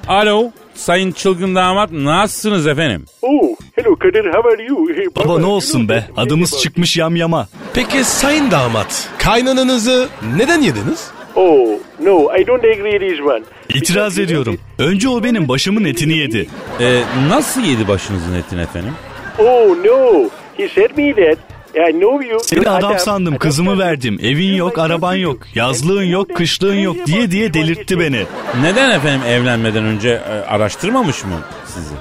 Alo 0.07 0.51
sayın 0.75 1.11
çılgın 1.11 1.55
damat 1.55 1.91
nasılsınız 1.91 2.67
efendim? 2.67 3.05
Oh, 3.21 3.55
hello 3.75 3.95
Kadir, 3.95 4.25
how 4.25 4.49
are 4.49 4.63
you? 4.63 4.89
Hey, 4.95 5.05
Baba 5.15 5.39
ne 5.39 5.45
olsun 5.45 5.89
be 5.89 6.05
adımız 6.17 6.59
çıkmış 6.61 6.97
yamyama. 6.97 7.47
Peki 7.73 8.03
sayın 8.03 8.51
damat 8.51 9.09
kaynananızı 9.17 10.09
neden 10.37 10.61
yediniz? 10.61 11.07
Oh, 11.35 11.69
no, 12.01 12.37
I 12.39 12.47
don't 12.47 12.63
agree 12.63 12.99
this 12.99 13.19
one. 13.21 13.43
İtiraz 13.69 14.19
ediyorum. 14.19 14.57
Önce 14.79 15.09
o 15.09 15.23
benim 15.23 15.47
başımın 15.47 15.85
etini 15.85 16.17
yedi. 16.17 16.49
Ee, 16.81 17.01
nasıl 17.29 17.61
yedi 17.61 17.87
başınızın 17.87 18.35
etini 18.35 18.61
efendim? 18.61 18.93
Oh, 19.39 19.77
no, 19.85 20.29
he 20.57 20.69
said 20.69 20.97
me 20.97 21.13
that. 21.15 21.37
I 21.75 21.91
know 21.91 22.27
you. 22.27 22.39
Seni 22.39 22.69
adam 22.69 22.99
sandım 22.99 23.37
kızımı 23.37 23.79
verdim. 23.79 24.19
Evin 24.23 24.55
yok 24.55 24.77
araban 24.77 25.15
yok. 25.15 25.37
Yazlığın 25.55 26.03
yok 26.03 26.35
kışlığın 26.35 26.75
yok 26.75 26.95
diye 27.05 27.31
diye 27.31 27.53
delirtti 27.53 27.99
beni. 27.99 28.23
Neden 28.61 28.89
efendim 28.89 29.21
evlenmeden 29.27 29.83
önce 29.83 30.09
e, 30.09 30.31
araştırmamış 30.31 31.23
mı 31.23 31.39
sizi? 31.65 31.93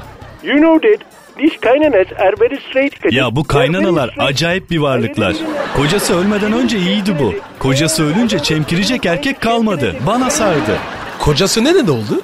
You 0.43 0.59
know 0.59 0.91
that 0.91 1.18
these 1.39 1.57
kaynanas 1.61 2.07
are 2.19 2.35
very 2.41 2.61
straight. 2.61 3.13
Ya 3.13 3.37
bu 3.37 3.45
kaynanalar 3.45 4.15
acayip 4.19 4.71
bir 4.71 4.79
varlıklar. 4.79 5.35
Kocası 5.77 6.19
ölmeden 6.19 6.53
önce 6.53 6.79
iyiydi 6.79 7.17
bu. 7.21 7.35
Kocası 7.59 8.05
ölünce 8.05 8.39
çemkirecek 8.39 9.07
erkek 9.07 9.41
kalmadı. 9.41 9.97
Bana 10.07 10.31
sardı. 10.31 10.79
Kocası 11.19 11.65
nerede 11.65 11.91
oldu? 11.91 12.23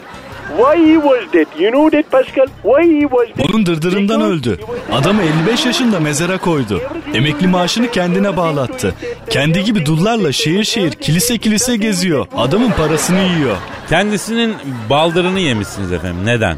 Why 0.56 0.92
he 0.92 0.94
was 0.94 1.32
dead? 1.32 1.60
You 1.60 1.72
know 1.72 2.02
that 2.02 2.12
Pascal? 2.12 2.46
Why 2.62 2.96
he 2.96 3.00
was 3.00 3.28
dead? 3.38 3.48
Bunun 3.48 3.66
dırdırından 3.66 4.20
öldü. 4.20 4.58
Adamı 4.92 5.22
55 5.22 5.66
yaşında 5.66 6.00
mezara 6.00 6.38
koydu. 6.38 6.80
Emekli 7.14 7.46
maaşını 7.48 7.90
kendine 7.90 8.36
bağlattı. 8.36 8.94
Kendi 9.30 9.64
gibi 9.64 9.86
dullarla 9.86 10.32
şehir 10.32 10.64
şehir 10.64 10.92
kilise 10.92 11.38
kilise 11.38 11.76
geziyor. 11.76 12.26
Adamın 12.36 12.70
parasını 12.70 13.20
yiyor. 13.20 13.56
Kendisinin 13.88 14.54
baldırını 14.90 15.40
yemişsiniz 15.40 15.92
efendim. 15.92 16.20
Neden? 16.26 16.56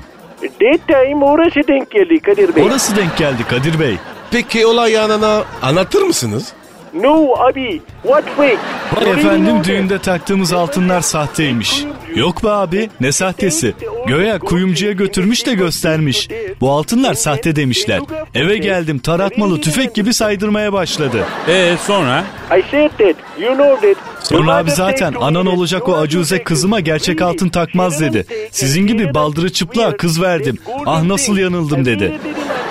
That 0.49 0.89
time 0.89 1.25
orası 1.25 1.69
denk 1.69 1.91
geldi 1.91 2.21
Kadir 2.21 2.57
Bey. 2.57 2.63
Orası 2.63 2.97
denk 2.97 3.17
geldi 3.17 3.45
Kadir 3.49 3.81
Bey. 3.81 3.97
Peki 4.31 4.67
olay 4.67 4.99
anına 4.99 5.45
anlatır 5.63 6.03
mısınız? 6.03 6.53
No 6.95 7.35
abi. 7.39 7.81
What 8.03 8.25
fake? 8.37 8.59
Really 9.01 9.21
efendim 9.21 9.65
düğünde 9.65 9.99
taktığımız 9.99 10.53
altınlar 10.53 11.01
sahteymiş. 11.01 11.85
Yok 12.15 12.45
be 12.45 12.51
abi 12.51 12.91
ne 13.01 13.13
sahtesi. 13.13 13.75
Göya 14.07 14.39
kuyumcuya 14.39 14.93
götürmüş 14.93 15.47
de 15.47 15.55
göstermiş. 15.55 16.29
Bu 16.61 16.71
altınlar 16.71 17.15
sahte 17.15 17.57
demişler. 17.57 18.01
Eve 18.35 18.57
geldim 18.59 18.99
taratmalı 18.99 19.61
tüfek 19.61 19.95
gibi 19.95 20.15
saydırmaya 20.15 20.73
başladı. 20.73 21.25
E 21.49 21.75
sonra? 21.87 22.25
I 22.59 22.63
said 22.71 22.91
that. 22.91 23.17
You 23.41 23.55
know 23.55 23.89
that. 23.95 23.97
Sonra 24.29 24.57
abi 24.57 24.71
zaten 24.71 25.15
anan 25.21 25.47
olacak 25.47 25.89
o 25.89 25.97
acuze 25.97 26.43
kızıma 26.45 26.81
gerçek 26.81 27.23
altın 27.23 27.49
takmaz 27.49 28.01
dedi. 28.01 28.27
Sizin 28.51 28.87
gibi 28.87 29.15
baldırı 29.15 29.53
çıplığa 29.53 29.97
kız 29.97 30.23
verdim. 30.23 30.59
Ah 30.87 31.03
nasıl 31.03 31.37
yanıldım 31.37 31.85
dedi. 31.85 32.19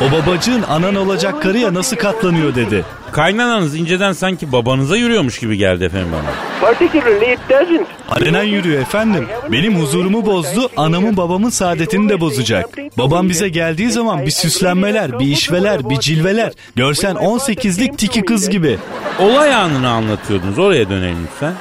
O 0.02 0.12
babacığın 0.12 0.62
anan 0.62 0.96
olacak 0.96 1.42
karıya 1.42 1.74
nasıl 1.74 1.96
katlanıyor 1.98 2.56
dedi. 2.56 2.86
Kaynananız 3.16 3.76
inceden 3.76 4.14
sanki 4.14 4.52
babanıza 4.52 4.98
yürüyormuş 4.98 5.40
gibi 5.40 5.58
geldi 5.58 5.84
efendim 5.84 6.08
bana. 6.12 6.32
Particularly 6.62 7.34
it 7.34 7.40
doesn't. 7.50 7.88
Alenen 8.10 8.44
yürüyor 8.44 8.82
efendim. 8.82 9.28
Benim 9.52 9.76
huzurumu 9.80 10.26
bozdu, 10.26 10.70
anamın 10.78 11.18
babamın 11.18 11.50
saadetini 11.50 12.10
de 12.10 12.20
bozacak. 12.20 12.70
Babam 12.98 13.30
bize 13.30 13.50
geldiği 13.50 13.92
zaman 13.92 14.26
bir 14.26 14.32
süslenmeler, 14.32 15.20
bir 15.20 15.26
işveler, 15.26 15.90
bir 15.90 16.00
cilveler. 16.00 16.54
Görsen 16.76 17.16
18'lik 17.16 17.98
tiki 17.98 18.22
kız 18.22 18.50
gibi. 18.50 18.78
Olay 19.20 19.56
anını 19.56 19.90
anlatıyordunuz. 19.90 20.60
Oraya 20.60 20.90
dönelim 20.90 21.18
lütfen. 21.24 21.54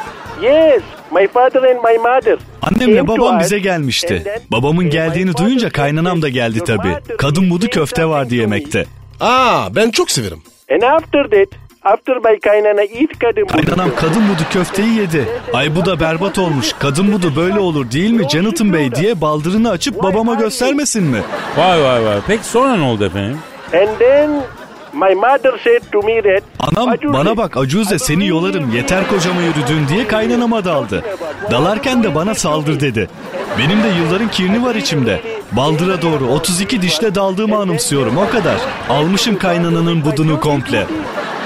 Yes. 0.42 0.82
My 1.12 1.28
father 1.28 1.62
and 1.62 1.76
my 1.84 1.98
mother. 1.98 2.38
Annemle 2.62 3.08
babam 3.08 3.40
bize 3.40 3.58
gelmişti. 3.58 4.24
Babamın 4.50 4.90
geldiğini 4.90 5.36
duyunca 5.36 5.70
kaynanam 5.70 6.22
da 6.22 6.28
geldi 6.28 6.60
tabii. 6.66 7.16
Kadın 7.18 7.50
budu 7.50 7.68
köfte 7.68 8.06
vardı 8.06 8.34
yemekte. 8.34 8.86
Aa 9.20 9.74
ben 9.76 9.90
çok 9.90 10.10
severim. 10.10 10.42
And 10.70 10.82
after 10.82 11.30
that, 11.30 11.48
after 11.82 12.16
my 12.16 12.40
kaynana 12.40 12.82
eat 12.82 13.18
kadın 13.18 13.46
Kaynanam 13.46 13.90
kadın 13.96 14.28
budu 14.28 14.42
köfteyi 14.50 14.94
yedi. 14.98 15.28
Ay 15.52 15.76
bu 15.76 15.86
da 15.86 16.00
berbat 16.00 16.38
olmuş. 16.38 16.72
Kadın 16.78 17.12
budu 17.12 17.36
böyle 17.36 17.58
olur 17.58 17.90
değil 17.90 18.10
mi 18.10 18.28
Jonathan 18.28 18.72
Bey 18.72 18.94
diye 18.94 19.20
baldırını 19.20 19.70
açıp 19.70 20.02
babama 20.02 20.34
göstermesin 20.34 21.02
mi? 21.04 21.22
Vay 21.56 21.82
vay 21.82 22.04
vay. 22.04 22.18
Peki 22.26 22.44
sonra 22.44 22.76
ne 22.76 22.82
oldu 22.84 23.04
efendim? 23.04 23.38
And 23.74 23.98
then 23.98 24.30
my 24.94 25.14
mother 25.14 25.58
said 25.64 25.82
to 25.92 26.02
me 26.02 26.22
that 26.22 26.42
Anam 26.58 26.88
"Acuze, 26.88 27.12
bana 27.12 27.36
bak 27.36 27.56
Acuze 27.56 27.98
seni 27.98 28.26
yolarım 28.26 28.70
yeter 28.74 29.08
kocama 29.08 29.40
yürüdün 29.40 29.88
diye 29.88 30.06
kaynanama 30.06 30.64
daldı. 30.64 31.04
Dalarken 31.50 32.02
de 32.02 32.14
bana 32.14 32.34
saldır 32.34 32.80
dedi. 32.80 33.08
Benim 33.58 33.82
de 33.82 33.88
yılların 33.88 34.28
kirni 34.30 34.64
var 34.64 34.74
içimde. 34.74 35.20
Baldıra 35.52 36.02
doğru 36.02 36.26
32 36.26 36.82
dişle 36.82 37.14
daldığımı 37.14 37.56
anımsıyorum 37.58 38.16
o 38.18 38.30
kadar. 38.30 38.56
Almışım 38.88 39.38
kaynananın 39.38 40.04
budunu 40.04 40.40
komple. 40.40 40.86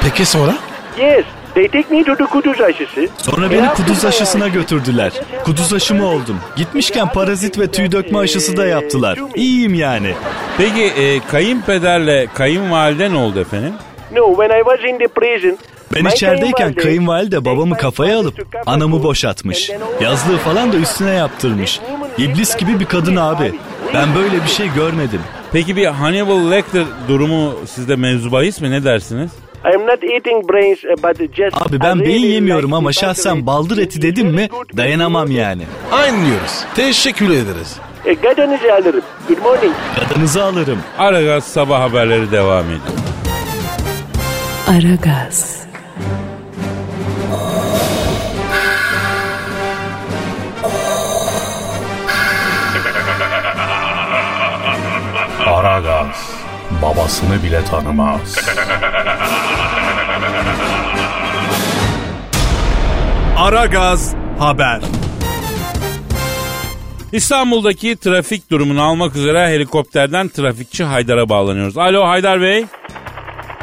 Peki 0.03 0.27
sonra? 0.27 0.55
Yes, 0.99 1.25
they 1.59 1.83
take 1.83 1.95
me 1.97 2.05
to 2.05 2.17
the 2.17 2.25
kuduz 2.25 2.61
aşısı. 2.61 3.09
Sonra 3.23 3.51
beni 3.51 3.69
kuduz 3.69 4.05
aşısına 4.05 4.49
götürdüler. 4.49 5.13
Kuduz 5.45 5.73
aşımı 5.75 6.07
oldum. 6.07 6.37
Gitmişken 6.57 7.09
parazit 7.13 7.59
ve 7.59 7.67
tüy 7.71 7.93
dökme 7.93 8.19
aşısı 8.19 8.57
da 8.57 8.67
yaptılar. 8.67 9.19
İyiyim 9.35 9.75
yani. 9.75 10.15
Peki 10.59 10.83
e, 10.83 11.21
kayınpederle 11.31 12.27
kayınvalide 12.35 13.11
ne 13.13 13.17
oldu 13.17 13.41
efendim? 13.41 13.73
No, 14.17 14.29
when 14.37 14.61
I 14.61 14.63
was 14.65 14.81
in 14.95 14.99
the 14.99 15.09
prison. 15.09 15.59
Ben 15.95 16.05
içerideyken 16.05 16.69
kayınvalide- 16.73 16.83
kayınvalide 16.83 17.45
babamı 17.45 17.77
kafaya 17.77 18.19
alıp 18.19 18.47
anamı 18.67 19.03
boşatmış. 19.03 19.71
Yazlığı 20.01 20.37
falan 20.37 20.73
da 20.73 20.77
üstüne 20.77 21.11
yaptırmış. 21.11 21.81
İblis 22.19 22.57
gibi 22.57 22.81
bir 22.81 22.85
kadın 22.85 23.17
abi. 23.17 23.55
Ben 23.95 24.15
böyle 24.15 24.43
bir 24.45 24.49
şey 24.49 24.67
görmedim. 24.77 25.21
Peki 25.53 25.77
bir 25.77 25.87
Hannibal 25.87 26.51
Lecter 26.51 26.85
durumu 27.09 27.55
sizde 27.67 27.97
mevzu 27.97 28.33
bahis 28.33 28.61
mi? 28.61 28.71
Ne 28.71 28.85
dersiniz? 28.85 29.31
I 29.65 29.75
am 29.75 29.87
not 29.87 30.05
eating 30.05 30.49
brains 30.49 30.85
uh, 30.85 30.95
but 31.03 31.19
just 31.35 31.57
Abi 31.57 31.81
ben 31.81 32.01
beyin 32.01 32.23
really 32.23 32.35
yemiyorum 32.35 32.71
like 32.71 32.77
ama 32.77 32.93
şahsen 32.93 33.47
baldır 33.47 33.79
eti 33.79 34.03
dedim 34.03 34.29
mi 34.29 34.49
dayanamam 34.77 35.31
yani. 35.31 35.63
Aynıyoruz. 35.93 36.65
Teşekkür 36.75 37.31
ederiz. 37.31 37.77
E, 38.05 38.15
gadanızı 38.15 38.75
alırım. 38.75 39.03
Good 39.29 39.39
morning. 39.39 39.75
Kadınızı 40.09 40.45
alırım. 40.45 40.79
Aragaz 40.99 41.45
sabah 41.45 41.81
haberleri 41.81 42.33
devam 42.33 42.65
ediyor. 42.65 42.81
Aragaz, 44.69 45.67
Aragaz 55.47 56.38
babasını 56.83 57.43
bile 57.43 57.65
tanımaz. 57.65 58.39
Aragaz 63.39 64.15
haber. 64.39 64.81
İstanbul'daki 67.13 67.97
trafik 67.97 68.51
durumunu 68.51 68.83
almak 68.83 69.17
üzere 69.17 69.49
helikopterden 69.49 70.29
trafikçi 70.29 70.85
Haydar'a 70.85 71.29
bağlanıyoruz. 71.29 71.79
Alo 71.79 72.07
Haydar 72.07 72.41
Bey. 72.41 72.65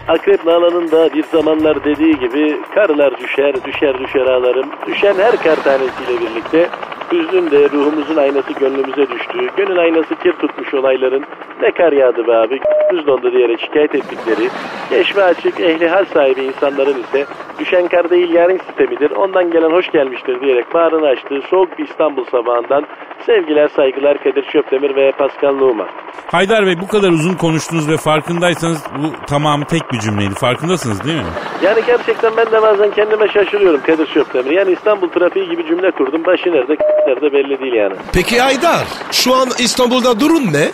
Akrep 0.08 0.46
Nalan'ın 0.46 0.92
da 0.92 1.14
bir 1.14 1.24
zamanlar 1.32 1.84
dediği 1.86 2.20
gibi 2.20 2.58
karlar 2.76 3.18
düşer, 3.20 3.54
düşer 3.66 4.00
düşer 4.00 4.26
ağlarım. 4.26 4.70
Düşen 4.88 5.16
her 5.18 5.38
kar 5.44 5.64
tanesiyle 5.64 6.22
birlikte 6.22 6.70
hüznün 7.12 7.52
de 7.52 7.70
ruhumuzun 7.70 8.18
aynası 8.18 8.54
gönlümüze 8.54 9.10
düştüğü, 9.12 9.50
gönül 9.58 9.80
aynası 9.80 10.16
kir 10.24 10.32
tutmuş 10.32 10.74
olayların 10.74 11.26
ne 11.62 11.72
kar 11.72 11.92
yağdı 11.92 12.28
be 12.28 12.36
abi, 12.36 12.60
düz 12.92 13.08
dondu 13.08 13.32
diyerek 13.32 13.60
şikayet 13.60 13.96
ettikleri, 13.96 14.50
geç 14.90 15.16
ve 15.16 15.24
açık 15.24 15.60
ehli 15.60 15.88
hal 15.88 16.06
sahibi 16.06 16.42
insanların 16.42 17.04
ise 17.04 17.26
düşen 17.60 17.88
kar 17.88 18.10
değil 18.10 18.34
yarın 18.34 18.58
sistemidir, 18.58 19.12
ondan 19.12 19.52
gelen 19.52 19.72
hoş 19.72 19.92
gelmiştir 19.92 20.42
diyerek 20.42 20.74
bağrını 20.74 21.08
açtığı 21.08 21.42
soğuk 21.50 21.80
bir 21.80 21.88
İstanbul 21.88 22.26
sabahından 22.26 22.86
sevgiler, 23.26 23.68
saygılar 23.68 24.18
Kadir 24.24 24.44
Çöptemir 24.52 24.96
ve 24.96 25.12
Pascal 25.12 25.54
Numa. 25.54 25.88
Haydar 26.32 26.66
Bey 26.66 26.76
bu 26.82 26.88
kadar 26.88 27.10
uzun 27.10 27.34
konuştunuz 27.34 27.90
ve 27.90 27.98
farkındaysanız 27.98 28.84
bu 29.04 29.26
tamamı 29.28 29.66
tek 29.66 29.92
bir 29.92 30.00
cümleydi. 30.00 30.36
Farkındasınız 30.36 31.04
değil 31.04 31.18
mi? 31.18 31.34
Yani 31.64 31.82
gerçekten 31.88 32.32
ben 32.38 32.46
de 32.46 32.62
bazen 32.62 32.92
kendime 32.92 33.28
şaşırıyorum 33.28 33.82
Kadir 33.82 34.06
Çöptemir. 34.06 34.52
Yani 34.52 34.72
İstanbul 34.72 35.10
trafiği 35.10 35.50
gibi 35.50 35.68
cümle 35.68 35.92
kurdum. 35.92 36.26
Başı 36.26 36.52
nerede, 36.52 36.76
nerede 37.08 37.34
belli 37.34 37.60
değil 37.60 37.74
yani. 37.74 37.96
Peki 38.14 38.44
Aydar 38.44 38.86
şu 39.12 39.36
an 39.36 39.48
İstanbul'da 39.60 40.20
durun 40.20 40.54
ne? 40.54 40.72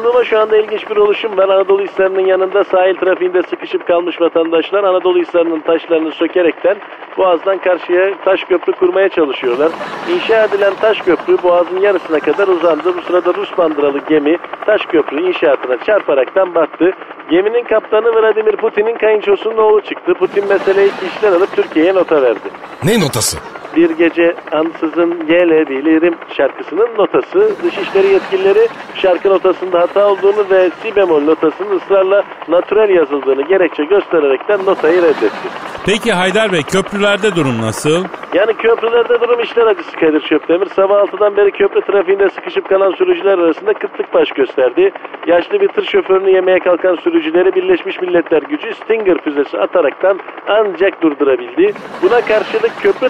Paskanlığıma 0.00 0.24
şu 0.24 0.40
anda 0.40 0.56
ilginç 0.56 0.90
bir 0.90 0.96
oluşum 0.96 1.36
var. 1.36 1.48
Anadolu 1.48 1.82
Hisarı'nın 1.82 2.26
yanında 2.26 2.64
sahil 2.64 2.94
trafiğinde 2.94 3.42
sıkışıp 3.42 3.86
kalmış 3.86 4.20
vatandaşlar 4.20 4.84
Anadolu 4.84 5.18
Hisarı'nın 5.18 5.60
taşlarını 5.60 6.12
sökerekten 6.12 6.76
Boğaz'dan 7.18 7.58
karşıya 7.58 8.14
taş 8.24 8.44
köprü 8.44 8.72
kurmaya 8.72 9.08
çalışıyorlar. 9.08 9.72
İnşa 10.14 10.44
edilen 10.44 10.74
taş 10.80 10.98
köprü 10.98 11.42
Boğaz'ın 11.42 11.80
yarısına 11.80 12.20
kadar 12.20 12.48
uzandı. 12.48 12.96
Bu 12.96 13.02
sırada 13.02 13.34
Rus 13.34 13.58
bandıralı 13.58 13.98
gemi 14.08 14.38
taş 14.66 14.86
köprü 14.86 15.28
inşaatına 15.28 15.84
çarparaktan 15.84 16.54
battı. 16.54 16.92
Geminin 17.30 17.64
kaptanı 17.64 18.14
Vladimir 18.14 18.56
Putin'in 18.56 18.98
kayınçosunun 18.98 19.56
oğlu 19.56 19.80
çıktı. 19.80 20.14
Putin 20.14 20.48
meseleyi 20.48 20.90
işler 21.06 21.32
alıp 21.32 21.56
Türkiye'ye 21.56 21.94
nota 21.94 22.22
verdi. 22.22 22.48
Ne 22.84 23.00
notası? 23.00 23.38
Bir 23.76 23.90
gece 23.90 24.34
ansızın 24.52 25.26
gelebilirim 25.26 26.14
şarkısının 26.36 26.88
notası. 26.98 27.50
Dışişleri 27.62 28.06
yetkilileri 28.06 28.68
şarkı 28.94 29.28
notasında 29.30 29.80
hata 29.80 30.08
olduğunu 30.08 30.50
ve 30.50 30.70
si 30.82 30.96
bemol 30.96 31.22
notasının 31.22 31.76
ısrarla 31.76 32.22
natürel 32.48 32.88
yazıldığını 32.88 33.42
gerekçe 33.42 33.84
göstererekten 33.84 34.66
notayı 34.66 35.02
reddetti. 35.02 35.48
Peki 35.86 36.12
Haydar 36.12 36.52
Bey 36.52 36.62
köprülerde 36.62 37.36
durum 37.36 37.62
nasıl? 37.62 38.04
Yani 38.34 38.52
köprülerde 38.54 39.20
durum 39.20 39.40
işler 39.40 39.66
acısı 39.66 39.92
Kadir 39.92 40.20
Çöptemir. 40.20 40.66
Sabah 40.66 40.94
6'dan 40.94 41.36
beri 41.36 41.50
köprü 41.50 41.80
trafiğinde 41.80 42.28
sıkışıp 42.28 42.68
kalan 42.68 42.92
sürücüler 42.92 43.38
arasında 43.38 43.72
kıtlık 43.72 44.14
baş 44.14 44.28
gösterdi. 44.30 44.90
Yaşlı 45.26 45.60
bir 45.60 45.68
tır 45.68 45.84
şoförünü 45.84 46.30
yemeye 46.30 46.58
kalkan 46.58 46.96
sürücüleri 46.96 47.54
Birleşmiş 47.54 48.00
Milletler 48.00 48.42
gücü 48.42 48.74
Stinger 48.74 49.18
füzesi 49.24 49.58
ataraktan 49.58 50.20
ancak 50.48 51.02
durdurabildi. 51.02 51.72
Buna 52.02 52.20
karşılık 52.20 52.72
köprü 52.82 53.08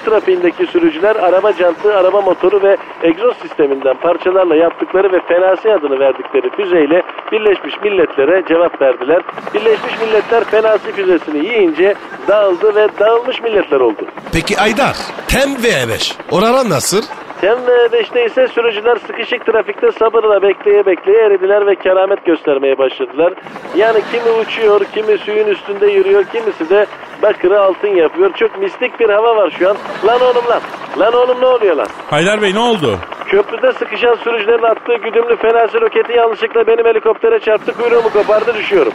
trafiğindeki 0.50 0.72
sürücüler 0.72 1.16
araba 1.16 1.52
jantı, 1.52 1.96
araba 1.96 2.20
motoru 2.20 2.62
ve 2.62 2.76
egzoz 3.02 3.36
sisteminden 3.36 3.96
parçalarla 3.96 4.56
yaptıkları 4.56 5.12
ve 5.12 5.20
Fenasi 5.28 5.72
adını 5.72 6.00
verdikleri 6.00 6.50
füzeyle 6.56 7.02
Birleşmiş 7.32 7.74
Milletler'e 7.84 8.42
cevap 8.48 8.82
verdiler. 8.82 9.22
Birleşmiş 9.54 10.00
Milletler 10.00 10.44
Fenasi 10.44 10.92
füzesini 10.92 11.46
yiyince 11.46 11.94
dağıldı 12.28 12.74
ve 12.74 12.88
dağılmış 12.98 13.40
milletler 13.42 13.80
oldu. 13.80 14.02
Peki 14.32 14.60
Aydar 14.60 14.96
tem 15.28 15.50
ve 15.62 15.68
E5 15.68 16.14
oralar 16.30 16.70
nasıl? 16.70 17.02
Tem 17.40 17.58
5'te 17.92 18.24
ise 18.24 18.48
sürücüler 18.48 18.96
sıkışık 19.06 19.46
trafikte 19.46 19.92
sabırla 19.92 20.42
bekleye 20.42 20.86
bekleye 20.86 21.18
eridiler 21.18 21.66
ve 21.66 21.74
keramet 21.74 22.24
göstermeye 22.24 22.78
başladılar. 22.78 23.34
Yani 23.76 24.00
kimi 24.12 24.30
uçuyor, 24.40 24.80
kimi 24.94 25.18
suyun 25.18 25.46
üstünde 25.46 25.86
yürüyor, 25.86 26.24
kimisi 26.24 26.70
de 26.70 26.86
bakırı 27.22 27.60
altın 27.60 27.88
yapıyor. 27.88 28.32
Çok 28.34 28.58
mistik 28.58 29.00
bir 29.00 29.10
hava 29.10 29.36
var 29.36 29.56
şu 29.58 29.70
an. 29.70 29.76
Lan 30.06 30.20
oğlum 30.20 30.44
lan. 30.48 30.60
Lan 30.98 31.14
oğlum 31.14 31.40
ne 31.40 31.46
oluyor 31.46 31.76
lan? 31.76 31.86
Haydar 32.10 32.42
Bey 32.42 32.54
ne 32.54 32.58
oldu? 32.58 32.98
Köprüde 33.26 33.72
sıkışan 33.72 34.14
sürücülerin 34.14 34.62
attığı 34.62 34.94
güdümlü 34.94 35.36
fenersi 35.36 35.80
roketi 35.80 36.12
yanlışlıkla 36.12 36.66
benim 36.66 36.86
helikoptere 36.86 37.40
çarptı 37.40 37.72
kuyruğumu 37.72 38.10
kopardı 38.12 38.54
düşüyorum. 38.54 38.92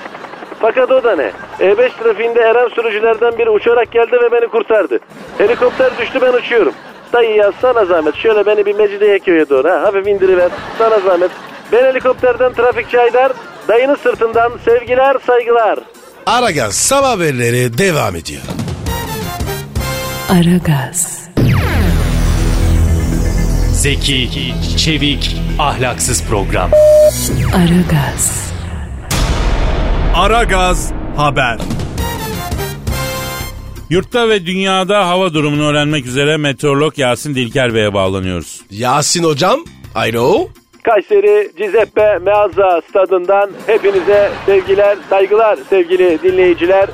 Fakat 0.60 0.91
o 0.91 1.03
da 1.03 1.15
ne? 1.15 1.32
E5 1.60 1.89
trafiğinde 2.03 2.41
eren 2.41 2.67
sürücülerden 2.67 3.38
biri 3.38 3.50
uçarak 3.50 3.91
geldi 3.91 4.17
ve 4.22 4.32
beni 4.32 4.48
kurtardı. 4.48 5.00
Helikopter 5.38 5.98
düştü 5.98 6.20
ben 6.22 6.34
uçuyorum. 6.34 6.74
Dayı 7.13 7.36
ya 7.36 7.51
sana 7.62 7.86
zahmet 7.86 8.15
şöyle 8.15 8.46
beni 8.46 8.65
bir 8.65 8.75
Mecidiyeköy'e 8.75 9.50
doğru 9.50 9.70
ha, 9.70 9.82
hafif 9.82 10.08
indiriver 10.08 10.50
sana 10.77 11.00
zahmet. 11.00 11.32
Ben 11.72 11.86
helikopterden 11.86 12.53
trafikçi 12.53 12.98
Haydar, 12.98 13.32
dayının 13.67 13.96
sırtından 13.96 14.51
sevgiler 14.65 15.17
saygılar. 15.25 15.79
Aragaz 16.25 16.75
sabah 16.75 17.10
haberleri 17.10 17.77
devam 17.77 18.15
ediyor. 18.15 18.41
Aragaz, 20.29 21.20
Zeki, 23.74 24.53
çevik, 24.77 25.38
ahlaksız 25.60 26.24
program. 26.24 26.72
Aragaz, 27.55 28.51
Aragaz 30.15 30.91
Haber. 31.17 31.58
Yurtta 33.89 34.29
ve 34.29 34.46
dünyada 34.46 35.08
hava 35.08 35.34
durumunu 35.34 35.63
öğrenmek 35.67 36.05
üzere 36.05 36.38
meteorolog 36.38 36.98
Yasin 37.00 37.36
Dilker 37.36 37.74
Bey'e 37.74 37.94
bağlanıyoruz. 37.94 38.62
Yasin 38.72 39.24
hocam. 39.24 39.60
Alo. 39.96 40.48
Kayseri 40.86 41.51
Cizeppe 41.58 42.20
Meazza 42.22 42.82
stadından 42.89 43.51
hepinize 43.68 44.30
sevgiler, 44.46 44.98
saygılar 45.10 45.60
sevgili 45.70 46.22
dinleyiciler. 46.22 46.89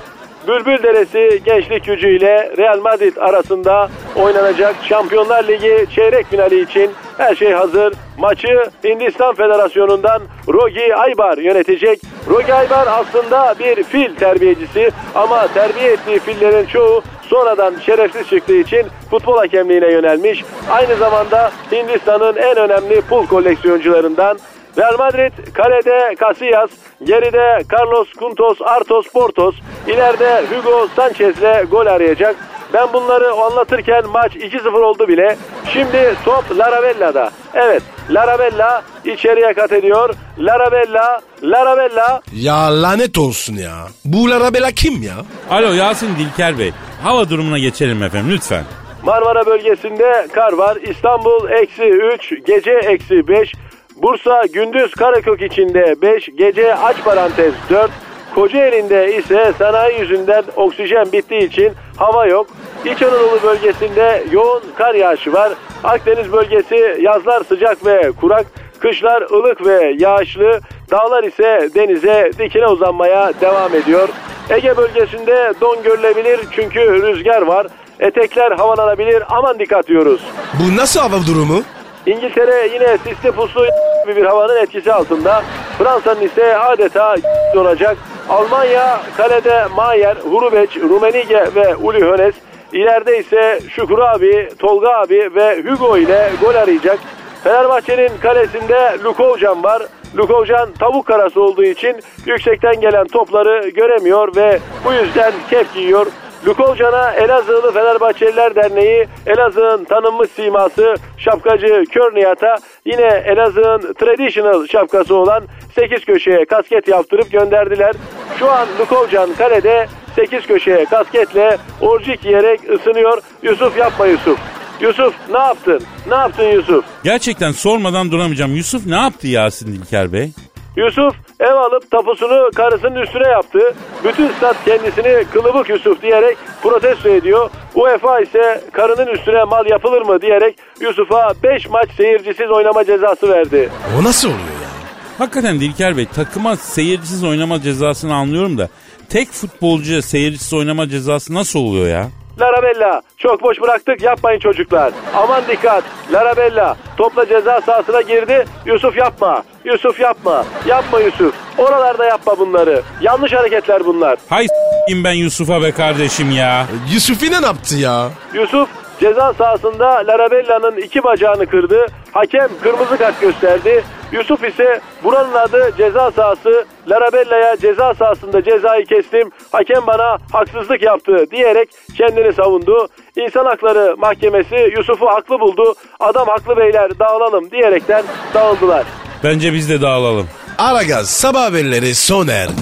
Bülbül 0.48 0.84
Deresi 0.84 1.42
Gençlik 1.46 1.86
Gücü 1.86 2.10
ile 2.10 2.54
Real 2.58 2.80
Madrid 2.80 3.18
arasında 3.18 3.90
oynanacak 4.16 4.76
Şampiyonlar 4.84 5.48
Ligi 5.48 5.86
çeyrek 5.96 6.26
finali 6.26 6.62
için 6.62 6.92
her 7.18 7.36
şey 7.36 7.52
hazır. 7.52 7.94
Maçı 8.18 8.70
Hindistan 8.84 9.36
Federasyonu'ndan 9.36 10.22
Rogi 10.48 10.96
Aybar 10.96 11.38
yönetecek. 11.38 12.02
Rogi 12.30 12.54
Aybar 12.54 12.88
aslında 12.88 13.56
bir 13.60 13.84
fil 13.84 14.16
terbiyecisi 14.16 14.92
ama 15.16 15.48
terbiye 15.48 15.92
ettiği 15.92 16.20
fillerin 16.20 16.66
çoğu 16.66 17.04
sonradan 17.32 17.74
şerefsiz 17.86 18.28
çıktığı 18.28 18.56
için 18.56 18.88
futbol 19.12 19.38
hakemliğine 19.38 19.92
yönelmiş. 19.92 20.44
Aynı 20.70 20.96
zamanda 20.96 21.52
Hindistan'ın 21.72 22.36
en 22.36 22.58
önemli 22.58 23.02
pul 23.02 23.28
koleksiyoncularından 23.28 24.38
Real 24.78 24.98
Madrid 24.98 25.32
kalede 25.54 26.16
Casillas, 26.20 26.70
geride 27.04 27.64
Carlos 27.74 28.14
Kuntos, 28.14 28.62
Artos, 28.62 29.08
Portos, 29.08 29.56
ileride 29.88 30.44
Hugo 30.52 30.88
Sanchez'le 30.96 31.70
gol 31.72 31.86
arayacak. 31.86 32.36
Ben 32.74 32.94
bunları 32.94 33.32
anlatırken 33.32 34.04
maç 34.14 34.36
2-0 34.36 34.68
oldu 34.68 35.08
bile. 35.08 35.38
Şimdi 35.74 36.16
top 36.26 36.58
Larabella'da. 36.58 37.30
Evet, 37.54 37.84
Larabella 38.10 38.84
içeriye 39.06 39.54
kat 39.54 39.72
ediyor. 39.72 40.16
Larabella, 40.40 41.22
Larabella 41.44 42.22
Ya 42.36 42.82
lanet 42.82 43.18
olsun 43.18 43.56
ya. 43.56 43.88
Bu 44.06 44.30
Larabela 44.30 44.72
kim 44.72 45.04
ya? 45.04 45.16
Alo 45.50 45.74
Yasin 45.74 46.10
Dilker 46.16 46.60
Bey. 46.60 46.72
Hava 47.04 47.30
durumuna 47.30 47.60
geçelim 47.60 48.04
efendim 48.04 48.32
lütfen. 48.32 48.64
Marmara 49.04 49.46
bölgesinde 49.46 50.28
kar 50.34 50.54
var. 50.54 50.78
İstanbul 50.82 51.50
eksi 51.50 51.84
3, 51.84 52.34
gece 52.46 52.72
eksi 52.72 53.28
5. 53.28 53.54
Bursa 53.96 54.44
gündüz 54.54 54.92
Karakök 54.92 55.42
içinde 55.42 55.96
5, 56.02 56.30
gece 56.38 56.76
aç 56.76 57.04
parantez 57.04 57.54
4. 57.70 57.92
Kocaeli'nde 58.36 59.18
ise 59.18 59.54
sanayi 59.58 60.00
yüzünden 60.00 60.44
oksijen 60.56 61.12
bittiği 61.12 61.48
için 61.48 61.72
hava 61.98 62.26
yok. 62.26 62.48
İç 62.86 63.02
Anadolu 63.02 63.40
bölgesinde 63.44 64.24
yoğun 64.32 64.64
kar 64.78 64.94
yağışı 64.96 65.34
var. 65.34 65.54
Akdeniz 65.84 66.32
bölgesi 66.32 66.98
yazlar 67.02 67.44
sıcak 67.44 67.86
ve 67.86 68.12
kurak. 68.22 68.46
Kışlar 68.80 69.22
ılık 69.22 69.66
ve 69.66 69.96
yağışlı. 70.00 70.60
Dağlar 70.92 71.24
ise 71.24 71.70
denize 71.76 72.32
dikine 72.40 72.68
uzanmaya 72.68 73.32
devam 73.42 73.76
ediyor. 73.76 74.10
Ege 74.50 74.78
bölgesinde 74.78 75.54
don 75.62 75.84
görülebilir 75.84 76.40
çünkü 76.52 76.80
rüzgar 76.80 77.42
var. 77.42 77.68
Etekler 78.00 78.52
havalanabilir 78.52 79.24
aman 79.30 79.60
dikkat 79.60 79.88
diyoruz. 79.88 80.22
Bu 80.54 80.78
nasıl 80.78 81.00
hava 81.00 81.26
durumu? 81.28 81.62
İngiltere 82.06 82.68
yine 82.74 82.98
sisli 82.98 83.32
puslu 83.32 83.66
gibi 84.06 84.16
bir 84.16 84.26
havanın 84.26 84.56
etkisi 84.58 84.94
altında. 84.94 85.44
Fransa'nın 85.78 86.22
ise 86.22 86.58
adeta 86.58 87.16
donacak. 87.56 87.98
Almanya 88.30 89.00
kalede 89.18 89.66
Mayer, 89.76 90.16
Hurubeç, 90.16 90.78
Rumenige 90.78 91.46
ve 91.56 91.76
Uli 91.76 92.02
Hönes. 92.06 92.36
İleride 92.74 93.18
ise 93.20 93.60
Şükrü 93.70 94.02
abi, 94.02 94.50
Tolga 94.60 94.90
abi 94.90 95.30
ve 95.36 95.62
Hugo 95.64 95.98
ile 95.98 96.30
gol 96.42 96.56
arayacak. 96.56 97.00
Fenerbahçe'nin 97.44 98.12
kalesinde 98.22 98.98
Lukovcan 99.04 99.64
var. 99.64 99.84
Lukovcan 100.18 100.70
tavuk 100.80 101.06
karası 101.06 101.42
olduğu 101.42 101.64
için 101.64 102.00
yüksekten 102.26 102.82
gelen 102.82 103.08
topları 103.08 103.70
göremiyor 103.70 104.36
ve 104.36 104.60
bu 104.86 104.94
yüzden 104.94 105.34
kep 105.50 105.74
giyiyor. 105.74 106.08
Lukovcan'a 106.48 107.12
Elazığlı 107.12 107.72
Fenerbahçeliler 107.72 108.56
Derneği 108.56 109.08
Elazığ'ın 109.26 109.84
tanınmış 109.84 110.32
siması 110.32 110.96
şapkacı 111.18 111.84
Kör 111.92 112.16
Nihat'a 112.16 112.56
yine 112.86 113.24
Elazığ'ın 113.26 113.94
traditional 113.94 114.68
şapkası 114.68 115.16
olan 115.16 115.44
8 115.76 116.06
köşeye 116.06 116.46
kasket 116.46 116.88
yaptırıp 116.88 117.32
gönderdiler. 117.32 117.96
Şu 118.40 118.52
an 118.52 118.68
Lukovcan 118.80 119.34
kalede 119.34 119.88
8 120.16 120.48
köşeye 120.48 120.86
kasketle 120.86 121.58
orcik 121.82 122.26
yiyerek 122.26 122.70
ısınıyor. 122.70 123.22
Yusuf 123.44 123.78
yapma 123.78 124.06
Yusuf. 124.06 124.51
Yusuf 124.82 125.14
ne 125.32 125.38
yaptın? 125.40 125.82
Ne 126.08 126.16
yaptın 126.16 126.44
Yusuf? 126.44 126.86
Gerçekten 127.04 127.52
sormadan 127.52 128.12
duramayacağım. 128.12 128.56
Yusuf 128.56 128.86
ne 128.86 128.96
yaptı 128.96 129.28
Yasin 129.28 129.68
Dilker 129.68 130.14
Bey? 130.14 130.32
Yusuf 130.76 131.16
ev 131.40 131.54
alıp 131.54 131.92
tapusunu 131.92 132.50
karısının 132.56 132.96
üstüne 132.96 133.28
yaptı. 133.28 133.60
Bütün 134.04 134.32
stat 134.32 134.56
kendisini 134.66 135.26
kılıbık 135.34 135.70
Yusuf 135.70 136.02
diyerek 136.02 136.38
protesto 136.64 137.10
ediyor. 137.10 137.50
UEFA 137.76 138.20
ise 138.20 138.64
karının 138.74 139.08
üstüne 139.08 139.44
mal 139.44 139.66
yapılır 139.66 140.02
mı 140.02 140.22
diyerek 140.22 140.56
Yusuf'a 140.82 141.34
5 141.44 141.70
maç 141.70 141.90
seyircisiz 141.98 142.52
oynama 142.52 142.86
cezası 142.86 143.30
verdi. 143.30 143.70
O 144.00 144.04
nasıl 144.04 144.28
oluyor 144.28 144.40
ya? 144.64 144.70
Hakikaten 145.18 145.60
Dilker 145.60 145.98
Bey 145.98 146.06
takıma 146.06 146.56
seyircisiz 146.56 147.24
oynama 147.24 147.62
cezasını 147.62 148.14
anlıyorum 148.16 148.58
da 148.58 148.70
tek 149.10 149.32
futbolcuya 149.32 150.02
seyircisiz 150.02 150.54
oynama 150.54 150.90
cezası 150.90 151.34
nasıl 151.34 151.60
oluyor 151.60 151.88
ya? 151.88 152.10
Larabella 152.40 153.02
çok 153.18 153.44
boş 153.44 153.62
bıraktık 153.62 154.02
yapmayın 154.02 154.40
çocuklar. 154.40 154.94
Aman 155.16 155.42
dikkat 155.48 155.84
Larabella 156.14 156.78
topla 156.98 157.28
ceza 157.28 157.62
sahasına 157.62 158.02
girdi. 158.02 158.46
Yusuf 158.66 158.98
yapma. 158.98 159.44
Yusuf 159.66 160.00
yapma. 160.00 160.46
Yapma 160.68 161.00
Yusuf. 161.00 161.36
Oralarda 161.58 162.06
yapma 162.06 162.40
bunları. 162.40 162.82
Yanlış 163.02 163.34
hareketler 163.34 163.86
bunlar. 163.86 164.18
Hay 164.30 164.48
s**eyim 164.48 165.04
ben 165.04 165.12
Yusuf'a 165.14 165.62
be 165.62 165.72
kardeşim 165.72 166.32
ya. 166.32 166.66
Yusuf'i 166.94 167.32
ne 167.32 167.46
yaptı 167.46 167.76
ya? 167.78 168.10
Yusuf 168.34 168.70
ceza 169.02 169.34
sahasında 169.34 169.86
Larabella'nın 170.08 170.78
iki 170.78 171.04
bacağını 171.04 171.46
kırdı. 171.46 171.86
Hakem 172.12 172.50
kırmızı 172.64 172.98
kart 172.98 173.22
gösterdi. 173.22 173.84
Yusuf 174.12 174.44
ise 174.44 174.82
buranın 175.04 175.34
adı 175.34 175.72
ceza 175.78 176.12
sahası. 176.12 176.66
Larabella'ya 176.90 177.58
ceza 177.58 177.94
sahasında 177.94 178.44
cezayı 178.44 178.86
kestim. 178.86 179.32
Hakem 179.52 179.88
bana 179.88 180.18
haksızlık 180.32 180.82
yaptı 180.82 181.26
diyerek 181.32 181.70
kendini 181.98 182.34
savundu. 182.34 182.88
İnsan 183.16 183.46
Hakları 183.46 183.98
Mahkemesi 183.98 184.56
Yusuf'u 184.78 185.08
haklı 185.08 185.40
buldu. 185.40 185.76
Adam 186.00 186.28
haklı 186.28 186.58
beyler 186.58 187.00
dağılalım 187.00 187.52
diyerekten 187.52 188.04
dağıldılar. 188.34 188.84
Bence 189.24 189.54
biz 189.54 189.70
de 189.70 189.82
dağılalım. 189.82 190.28
Aragaz 190.58 191.10
sabah 191.10 191.44
haberleri 191.46 191.96
sona 191.96 192.32
erdi. 192.32 192.62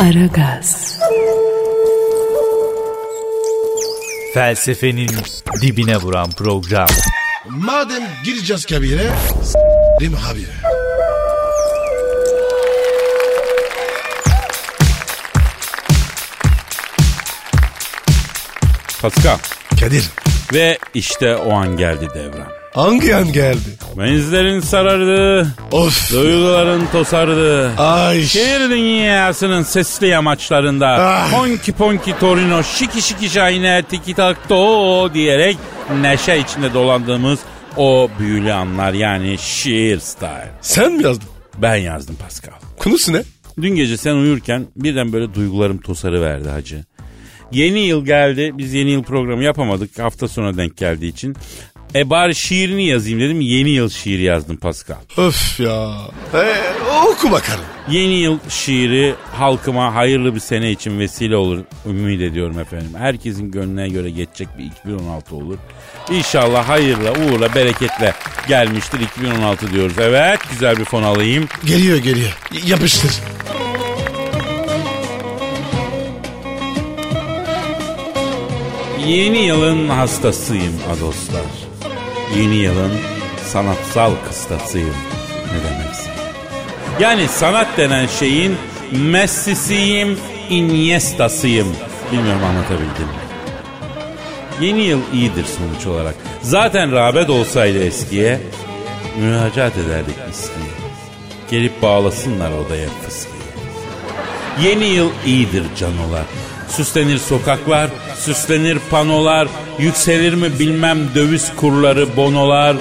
Aragaz, 0.00 1.00
Felsefenin 4.34 5.10
dibine 5.62 5.96
vuran 5.96 6.30
program. 6.30 6.88
Madem 7.48 8.02
gireceğiz 8.24 8.66
kabire, 8.66 9.10
s**rim 9.42 10.12
habire. 10.12 10.54
Pascal. 19.02 19.38
Kadir, 19.80 20.10
Ve 20.52 20.78
işte 20.94 21.36
o 21.36 21.52
an 21.52 21.76
geldi 21.76 22.08
devran. 22.14 22.63
Hangi 22.74 23.14
an 23.16 23.32
geldi? 23.32 23.58
Benizlerin 23.98 24.60
sarardı, 24.60 25.48
Of. 25.72 26.12
duyguların 26.12 26.86
tosardı. 26.92 27.70
Ay. 27.78 28.22
Şehir 28.22 28.70
dünyasının 28.70 29.62
sesli 29.62 30.06
yamaçlarında 30.06 30.86
Ah. 30.88 31.30
Ponki 31.32 31.72
ponki 31.72 32.18
torino 32.18 32.62
şiki 32.62 33.02
şiki 33.02 33.30
şahine 33.30 33.82
tiki 33.90 34.14
tak 34.14 34.48
to 34.48 35.14
diyerek 35.14 35.56
neşe 36.00 36.38
içinde 36.38 36.74
dolandığımız 36.74 37.38
o 37.76 38.08
büyülü 38.18 38.52
anlar 38.52 38.92
yani 38.92 39.38
şiir 39.38 39.98
style. 40.00 40.50
Sen 40.60 40.92
mi 40.92 41.02
yazdın? 41.02 41.28
Ben 41.58 41.76
yazdım 41.76 42.16
Pascal. 42.16 42.52
Konusu 42.78 43.12
ne? 43.12 43.22
Dün 43.62 43.74
gece 43.76 43.96
sen 43.96 44.14
uyurken 44.14 44.66
birden 44.76 45.12
böyle 45.12 45.34
duygularım 45.34 45.78
tosarı 45.78 46.22
verdi 46.22 46.48
hacı. 46.48 46.84
Yeni 47.52 47.80
yıl 47.80 48.04
geldi. 48.04 48.50
Biz 48.54 48.72
yeni 48.74 48.90
yıl 48.90 49.02
programı 49.02 49.44
yapamadık. 49.44 49.98
Hafta 49.98 50.28
sonu 50.28 50.56
denk 50.56 50.76
geldiği 50.76 51.08
için. 51.08 51.36
E 51.94 52.10
bari 52.10 52.34
şiirini 52.34 52.86
yazayım 52.86 53.20
dedim. 53.20 53.40
Yeni 53.40 53.70
yıl 53.70 53.88
şiiri 53.90 54.22
yazdım 54.22 54.56
Pascal. 54.56 54.96
Öf 55.16 55.60
ya. 55.60 55.90
Ee, 56.34 56.54
oku 57.12 57.32
bakalım. 57.32 57.64
Yeni 57.90 58.14
yıl 58.14 58.38
şiiri 58.48 59.14
halkıma 59.32 59.94
hayırlı 59.94 60.34
bir 60.34 60.40
sene 60.40 60.70
için 60.70 60.98
vesile 60.98 61.36
olur 61.36 61.58
ümit 61.86 62.20
ediyorum 62.20 62.58
efendim. 62.58 62.90
Herkesin 62.98 63.50
gönlüne 63.50 63.88
göre 63.88 64.10
geçecek 64.10 64.48
bir 64.58 64.64
2016 64.64 65.36
olur. 65.36 65.58
İnşallah 66.10 66.68
hayırla, 66.68 67.10
uğurla, 67.12 67.54
bereketle 67.54 68.14
gelmiştir 68.48 69.00
2016 69.00 69.72
diyoruz. 69.72 69.96
Evet 70.00 70.40
güzel 70.50 70.76
bir 70.76 70.84
fon 70.84 71.02
alayım. 71.02 71.48
Geliyor 71.64 71.98
geliyor. 71.98 72.36
Y- 72.52 72.60
Yapıştır. 72.66 73.12
Yeni 79.06 79.38
yılın 79.46 79.88
hastasıyım 79.88 80.74
adoslar. 80.96 81.42
Yeni 82.36 82.56
yılın 82.56 82.92
sanatsal 83.46 84.12
kıstasıyım. 84.28 84.94
Ne 85.52 85.70
demeksin? 85.70 86.10
Yani 87.00 87.28
sanat 87.28 87.66
denen 87.76 88.06
şeyin 88.06 88.56
Messi'siyim, 88.92 90.18
Iniesta'sıyım. 90.50 91.76
Bilmiyorum 92.12 92.44
anlatabildim 92.44 93.06
mi? 93.06 93.24
Yeni 94.60 94.82
yıl 94.82 95.00
iyidir 95.12 95.44
sonuç 95.44 95.86
olarak. 95.86 96.14
Zaten 96.42 96.92
rağbet 96.92 97.30
olsaydı 97.30 97.84
eskiye, 97.84 98.40
müracaat 99.20 99.78
ederdik 99.78 100.14
eskiye. 100.30 100.66
Gelip 101.50 101.82
bağlasınlar 101.82 102.50
odaya 102.50 102.88
fıskiye. 102.88 103.34
Yeni 104.62 104.84
yıl 104.84 105.10
iyidir 105.26 105.64
canolar. 105.78 106.24
Süslenir 106.76 107.18
sokaklar, 107.18 107.90
süslenir 108.18 108.78
panolar, 108.90 109.48
yükselir 109.78 110.34
mi 110.34 110.58
bilmem 110.58 110.98
döviz 111.14 111.52
kurları, 111.56 112.16
bonolar. 112.16 112.76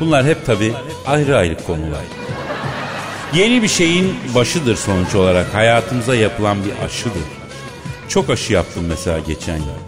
Bunlar 0.00 0.24
hep 0.24 0.46
tabi 0.46 0.72
ayrı 1.06 1.36
ayrı 1.36 1.56
konular. 1.66 2.02
Yeni 3.34 3.62
bir 3.62 3.68
şeyin 3.68 4.14
başıdır 4.34 4.76
sonuç 4.76 5.14
olarak. 5.14 5.54
Hayatımıza 5.54 6.14
yapılan 6.14 6.56
bir 6.64 6.84
aşıdır. 6.86 7.22
Çok 8.08 8.30
aşı 8.30 8.52
yaptım 8.52 8.84
mesela 8.88 9.18
geçen 9.18 9.56
yıl. 9.56 9.78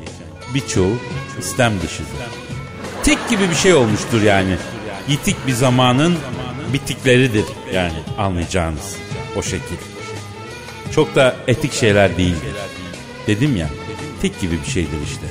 Birçoğu 0.55 0.93
istem 1.39 1.73
dışıdır. 1.83 2.41
Tik 3.03 3.29
gibi 3.31 3.51
bir 3.51 3.55
şey 3.55 3.75
olmuştur 3.75 4.23
yani. 4.23 4.57
Yitik 5.09 5.47
bir 5.47 5.53
zamanın 5.53 6.17
bittikleridir 6.73 7.45
yani 7.75 7.93
anlayacağınız 8.19 8.97
o 9.37 9.43
şekil. 9.43 9.77
Çok 10.95 11.15
da 11.15 11.37
etik 11.49 11.73
şeyler 11.73 12.17
değildir. 12.17 12.55
Dedim 13.27 13.57
ya 13.57 13.69
tik 14.23 14.41
gibi 14.41 14.59
bir 14.67 14.71
şeydir 14.71 14.99
işte. 15.05 15.27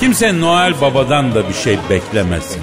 Kimse 0.00 0.40
Noel 0.40 0.80
Baba'dan 0.80 1.34
da 1.34 1.48
bir 1.48 1.54
şey 1.54 1.78
beklemesin. 1.90 2.62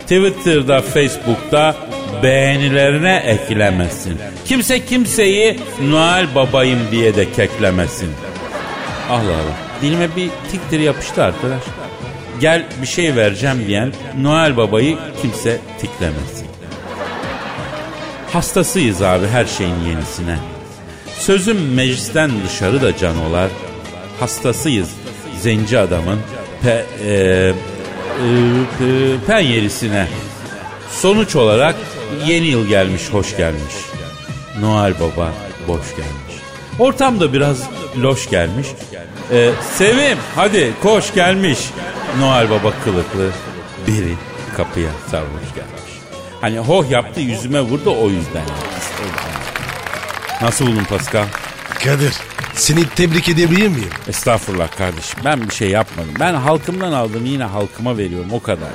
Twitter'da, 0.00 0.80
Facebook'ta 0.80 1.76
beğenilerine 2.22 3.16
eklemesin. 3.16 4.18
Kimse 4.44 4.86
kimseyi 4.86 5.60
Noel 5.88 6.34
Babayım 6.34 6.78
diye 6.90 7.16
de 7.16 7.32
keklemesin. 7.32 8.10
Allah 9.10 9.20
Allah. 9.20 9.56
Dilime 9.82 10.16
bir 10.16 10.30
tiktir 10.50 10.80
yapıştı 10.80 11.22
arkadaş. 11.22 11.62
Gel 12.40 12.66
bir 12.82 12.86
şey 12.86 13.16
vereceğim 13.16 13.64
diyen 13.66 13.92
Noel 14.20 14.56
Baba'yı 14.56 14.98
kimse 15.22 15.58
tiklemesin. 15.80 16.46
Hastasıyız 18.32 19.02
abi 19.02 19.26
her 19.26 19.44
şeyin 19.44 19.80
yenisine. 19.88 20.38
Sözüm 21.18 21.74
meclisten 21.74 22.30
dışarı 22.48 22.82
da 22.82 22.96
canolar. 22.96 23.50
Hastasıyız 24.20 24.88
zenci 25.40 25.78
adamın 25.78 26.18
pe, 26.62 26.86
e, 27.04 27.12
e, 27.12 27.52
pe- 28.80 29.20
penyerisine. 29.26 30.08
Sonuç 30.90 31.36
olarak 31.36 31.76
yeni 32.26 32.46
yıl 32.46 32.68
gelmiş, 32.68 33.02
hoş 33.12 33.36
gelmiş. 33.36 33.74
Noel 34.60 34.94
Baba 35.00 35.32
boş 35.68 35.90
gelmiş. 35.90 36.42
Ortam 36.78 37.20
da 37.20 37.32
biraz 37.32 37.62
loş 38.02 38.30
gelmiş. 38.30 38.66
Ee, 39.32 39.50
Sevim 39.74 40.18
hadi 40.34 40.72
koş 40.82 41.14
gelmiş. 41.14 41.58
Noel 42.20 42.50
Baba 42.50 42.72
kılıklı 42.84 43.30
biri 43.86 44.14
kapıya 44.56 44.90
sarhoş 45.10 45.54
gelmiş. 45.54 45.92
Hani 46.40 46.58
hoh 46.58 46.90
yaptı 46.90 47.20
yüzüme 47.20 47.60
vurdu. 47.60 47.94
O 48.00 48.08
yüzden. 48.08 48.42
Nasıl 50.42 50.66
buldun 50.66 50.84
Pascal? 50.84 51.24
Kadir 51.84 52.14
seni 52.54 52.88
tebrik 52.88 53.28
edebilir 53.28 53.68
miyim? 53.68 53.90
Estağfurullah 54.08 54.76
kardeşim 54.78 55.18
ben 55.24 55.48
bir 55.48 55.54
şey 55.54 55.70
yapmadım. 55.70 56.14
Ben 56.20 56.34
halkımdan 56.34 56.92
aldım 56.92 57.24
yine 57.26 57.44
halkıma 57.44 57.98
veriyorum 57.98 58.28
o 58.32 58.42
kadar. 58.42 58.68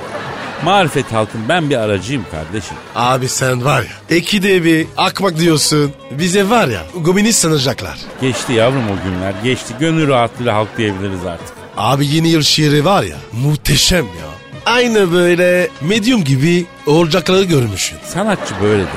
Marifet 0.64 1.12
halkım 1.12 1.40
ben 1.48 1.70
bir 1.70 1.76
aracıyım 1.76 2.24
kardeşim. 2.30 2.76
Abi 2.94 3.28
sen 3.28 3.64
var 3.64 3.82
ya. 3.82 4.16
Ekide 4.16 4.64
bir 4.64 4.86
akmak 4.96 5.38
diyorsun. 5.38 5.92
Bize 6.10 6.50
var 6.50 6.68
ya 6.68 6.82
komünist 7.04 7.38
sanacaklar. 7.40 7.98
Geçti 8.20 8.52
yavrum 8.52 8.82
o 8.90 9.04
günler 9.10 9.34
geçti. 9.44 9.74
Gönül 9.80 10.08
rahatlığıyla 10.08 10.54
halk 10.54 10.78
diyebiliriz 10.78 11.26
artık. 11.26 11.54
Abi 11.76 12.06
yeni 12.06 12.28
yıl 12.28 12.42
şiiri 12.42 12.84
var 12.84 13.02
ya 13.02 13.16
muhteşem 13.32 14.04
ya. 14.04 14.32
Aynı 14.66 15.12
böyle 15.12 15.68
medyum 15.80 16.24
gibi 16.24 16.66
olacakları 16.86 17.44
görmüşsün. 17.44 17.98
Sanatçı 18.04 18.54
böyledir 18.62 18.88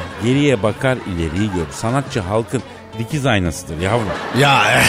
Pascal. 0.00 0.24
Geriye 0.28 0.62
bakar 0.62 0.96
ileriyi 1.06 1.50
görür. 1.52 1.66
Sanatçı 1.72 2.20
halkın 2.20 2.62
dikiz 2.98 3.26
aynasıdır 3.26 3.80
yavrum. 3.80 4.08
Ya 4.38 4.62
eh, 4.72 4.84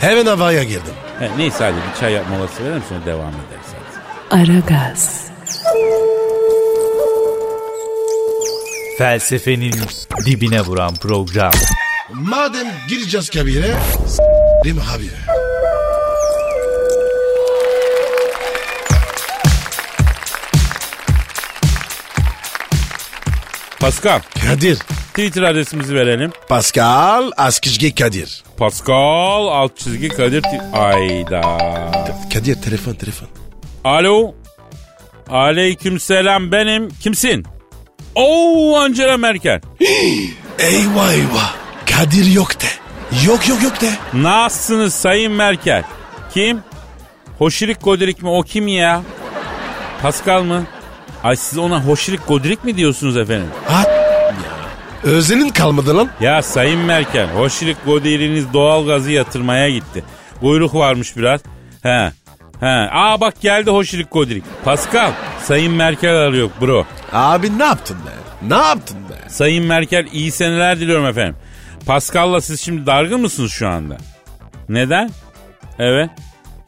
hemen 0.00 0.26
havaya 0.26 0.62
girdim. 0.64 0.94
He, 1.18 1.30
neyse 1.38 1.64
hadi 1.64 1.74
bir 1.76 2.00
çay 2.00 2.12
molası 2.30 2.64
verelim 2.64 2.82
sonra 2.88 3.06
devam 3.06 3.28
ederiz. 3.28 3.64
Aragaz, 4.30 5.24
Felsefenin 8.98 9.74
dibine 10.26 10.60
vuran 10.60 10.94
program. 10.94 11.52
Madem 12.12 12.66
gireceğiz 12.88 13.30
kabire 13.30 13.74
s- 14.06 14.22
değil 14.64 14.76
Pascal 23.84 24.20
Kadir. 24.46 24.78
Twitter 25.14 25.42
adresimizi 25.42 25.94
verelim. 25.94 26.32
Pascal 26.48 27.30
Askizgi 27.36 27.94
Kadir. 27.94 28.42
Pascal 28.56 29.46
alt 29.46 29.76
çizgi 29.76 30.08
Kadir. 30.08 30.44
Ayda. 30.72 31.58
Kadir 32.34 32.62
telefon 32.62 32.94
telefon. 32.94 33.28
Alo. 33.84 34.34
Aleyküm 35.30 36.00
selam 36.00 36.52
benim. 36.52 36.88
Kimsin? 36.88 37.44
Oo 38.14 38.76
Angela 38.76 39.16
Merkel. 39.16 39.60
Eyvah 40.58 41.12
eyvah. 41.12 41.54
Kadir 41.86 42.26
yok 42.26 42.60
de. 42.60 42.66
Yok 43.26 43.48
yok 43.48 43.62
yok 43.62 43.80
de. 43.80 43.90
Nasılsınız 44.14 44.94
Sayın 44.94 45.32
Merkel? 45.32 45.82
Kim? 46.34 46.60
Hoşirik 47.38 47.84
Godirik 47.84 48.22
mi? 48.22 48.28
O 48.28 48.42
kim 48.42 48.68
ya? 48.68 49.02
Pascal 50.02 50.42
mı? 50.42 50.64
Ay 51.24 51.36
siz 51.36 51.58
ona 51.58 51.84
Hoşirik 51.84 52.28
Godirik 52.28 52.64
mi 52.64 52.76
diyorsunuz 52.76 53.16
efendim? 53.16 53.48
Ha 53.68 53.82
ya. 53.82 54.54
Özelin 55.02 55.48
kalmadı 55.48 55.96
lan. 55.96 56.08
Ya 56.20 56.42
Sayın 56.42 56.80
Merkel, 56.80 57.28
Hoşirik 57.30 57.76
Godiriniz 57.84 58.52
doğal 58.52 58.86
gazı 58.86 59.10
yatırmaya 59.10 59.70
gitti. 59.70 60.04
Buyruk 60.42 60.74
varmış 60.74 61.16
biraz. 61.16 61.40
He. 61.82 62.12
He. 62.60 62.88
Aa 62.92 63.20
bak 63.20 63.40
geldi 63.40 63.70
Hoşirik 63.70 64.10
Godirik. 64.12 64.44
Pascal, 64.64 65.12
Sayın 65.42 65.72
Merkel 65.72 66.16
arıyor 66.16 66.50
bro. 66.60 66.86
Abi 67.12 67.58
ne 67.58 67.64
yaptın 67.64 67.96
be? 68.06 68.10
Ne 68.48 68.62
yaptın 68.62 68.98
be? 69.10 69.28
Sayın 69.28 69.66
Merkel 69.66 70.06
iyi 70.12 70.30
seneler 70.30 70.80
diliyorum 70.80 71.06
efendim. 71.06 71.36
Pascal'la 71.86 72.40
siz 72.40 72.60
şimdi 72.60 72.86
dargın 72.86 73.20
mısınız 73.20 73.52
şu 73.52 73.68
anda? 73.68 73.96
Neden? 74.68 75.10
Evet. 75.78 76.10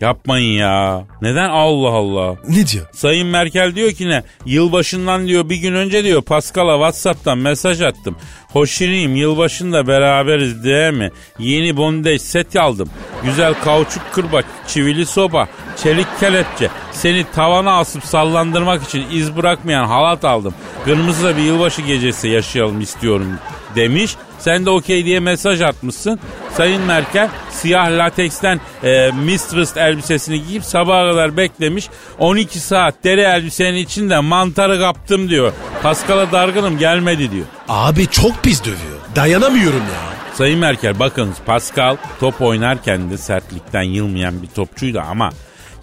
Yapmayın 0.00 0.58
ya. 0.58 1.04
Neden 1.22 1.48
Allah 1.48 1.88
Allah? 1.90 2.36
Ne 2.48 2.66
diyor? 2.66 2.86
Sayın 2.92 3.28
Merkel 3.28 3.74
diyor 3.74 3.92
ki 3.92 4.08
ne? 4.08 4.22
Yılbaşından 4.46 5.26
diyor 5.26 5.48
bir 5.48 5.56
gün 5.56 5.74
önce 5.74 6.04
diyor 6.04 6.22
Pascal'a 6.22 6.74
Whatsapp'tan 6.74 7.38
mesaj 7.38 7.82
attım. 7.82 8.16
Hoşiriyim 8.52 9.16
yılbaşında 9.16 9.86
beraberiz 9.86 10.64
değil 10.64 10.92
mi? 10.92 11.10
Yeni 11.38 11.76
bondage 11.76 12.18
set 12.18 12.56
aldım. 12.56 12.90
Güzel 13.24 13.54
kauçuk 13.54 14.02
kırbaç, 14.12 14.44
çivili 14.68 15.06
soba, 15.06 15.48
çelik 15.82 16.06
kelepçe. 16.20 16.68
Seni 16.92 17.24
tavana 17.34 17.78
asıp 17.78 18.04
sallandırmak 18.04 18.82
için 18.82 19.04
iz 19.10 19.36
bırakmayan 19.36 19.86
halat 19.86 20.24
aldım. 20.24 20.54
Kırmızı 20.84 21.24
da 21.24 21.36
bir 21.36 21.42
yılbaşı 21.42 21.82
gecesi 21.82 22.28
yaşayalım 22.28 22.80
istiyorum 22.80 23.38
demiş. 23.76 24.16
Sen 24.46 24.66
de 24.66 24.70
okey 24.70 25.04
diye 25.04 25.20
mesaj 25.20 25.62
atmışsın. 25.62 26.18
Sayın 26.56 26.82
Merkel 26.82 27.28
siyah 27.50 27.90
lateksten 27.90 28.60
e, 28.84 29.10
mistress 29.10 29.76
elbisesini 29.76 30.46
giyip 30.46 30.64
sabaha 30.64 31.10
kadar 31.10 31.36
beklemiş. 31.36 31.88
12 32.18 32.60
saat 32.60 32.94
deri 33.04 33.20
elbisenin 33.20 33.76
içinde 33.76 34.18
mantarı 34.20 34.78
kaptım 34.80 35.28
diyor. 35.28 35.52
Pascal'a 35.82 36.32
dargınım 36.32 36.78
gelmedi 36.78 37.30
diyor. 37.30 37.46
Abi 37.68 38.06
çok 38.06 38.42
pis 38.42 38.64
dövüyor. 38.64 38.98
Dayanamıyorum 39.16 39.80
ya. 39.80 40.34
Sayın 40.34 40.58
Merkel 40.58 40.98
bakınız 40.98 41.36
Pascal 41.46 41.96
top 42.20 42.42
oynarken 42.42 43.10
de 43.10 43.18
sertlikten 43.18 43.82
yılmayan 43.82 44.42
bir 44.42 44.48
topçuydu 44.48 45.00
ama 45.00 45.30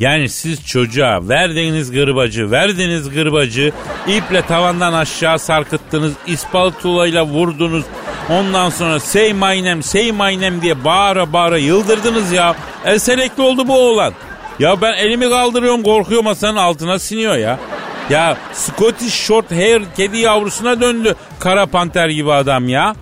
yani 0.04 0.30
siz 0.30 0.66
çocuğa 0.68 1.28
verdiğiniz 1.30 1.92
gırbacı, 1.92 2.52
verdiğiniz 2.52 3.10
gırbacı 3.10 3.72
iple 4.08 4.42
tavandan 4.42 4.94
aşağı 4.94 5.40
sarkıttınız, 5.40 6.14
ispaltulayla 6.28 7.26
vurdunuz. 7.26 7.86
Ondan 8.30 8.70
sonra 8.70 9.00
say 9.00 9.34
my 9.34 9.64
name, 9.64 9.82
say 9.82 10.12
my 10.12 10.42
name 10.42 10.62
diye 10.62 10.84
bağıra 10.84 11.34
bağıra 11.34 11.58
yıldırdınız 11.58 12.32
ya. 12.32 12.56
Esenekli 12.86 13.44
oldu 13.44 13.68
bu 13.68 13.78
oğlan. 13.78 14.14
Ya 14.60 14.82
ben 14.82 14.94
elimi 14.94 15.30
kaldırıyorum 15.30 15.84
korkuyor 15.84 16.24
masanın 16.24 16.58
altına 16.58 17.00
siniyor 17.00 17.36
ya. 17.36 17.60
Ya 18.10 18.38
Scottish 18.54 19.14
Short 19.14 19.52
Hair 19.52 19.82
kedi 19.98 20.18
yavrusuna 20.18 20.82
döndü 20.82 21.16
kara 21.40 21.66
panter 21.66 22.10
gibi 22.10 22.32
adam 22.32 22.70
ya. 22.70 22.96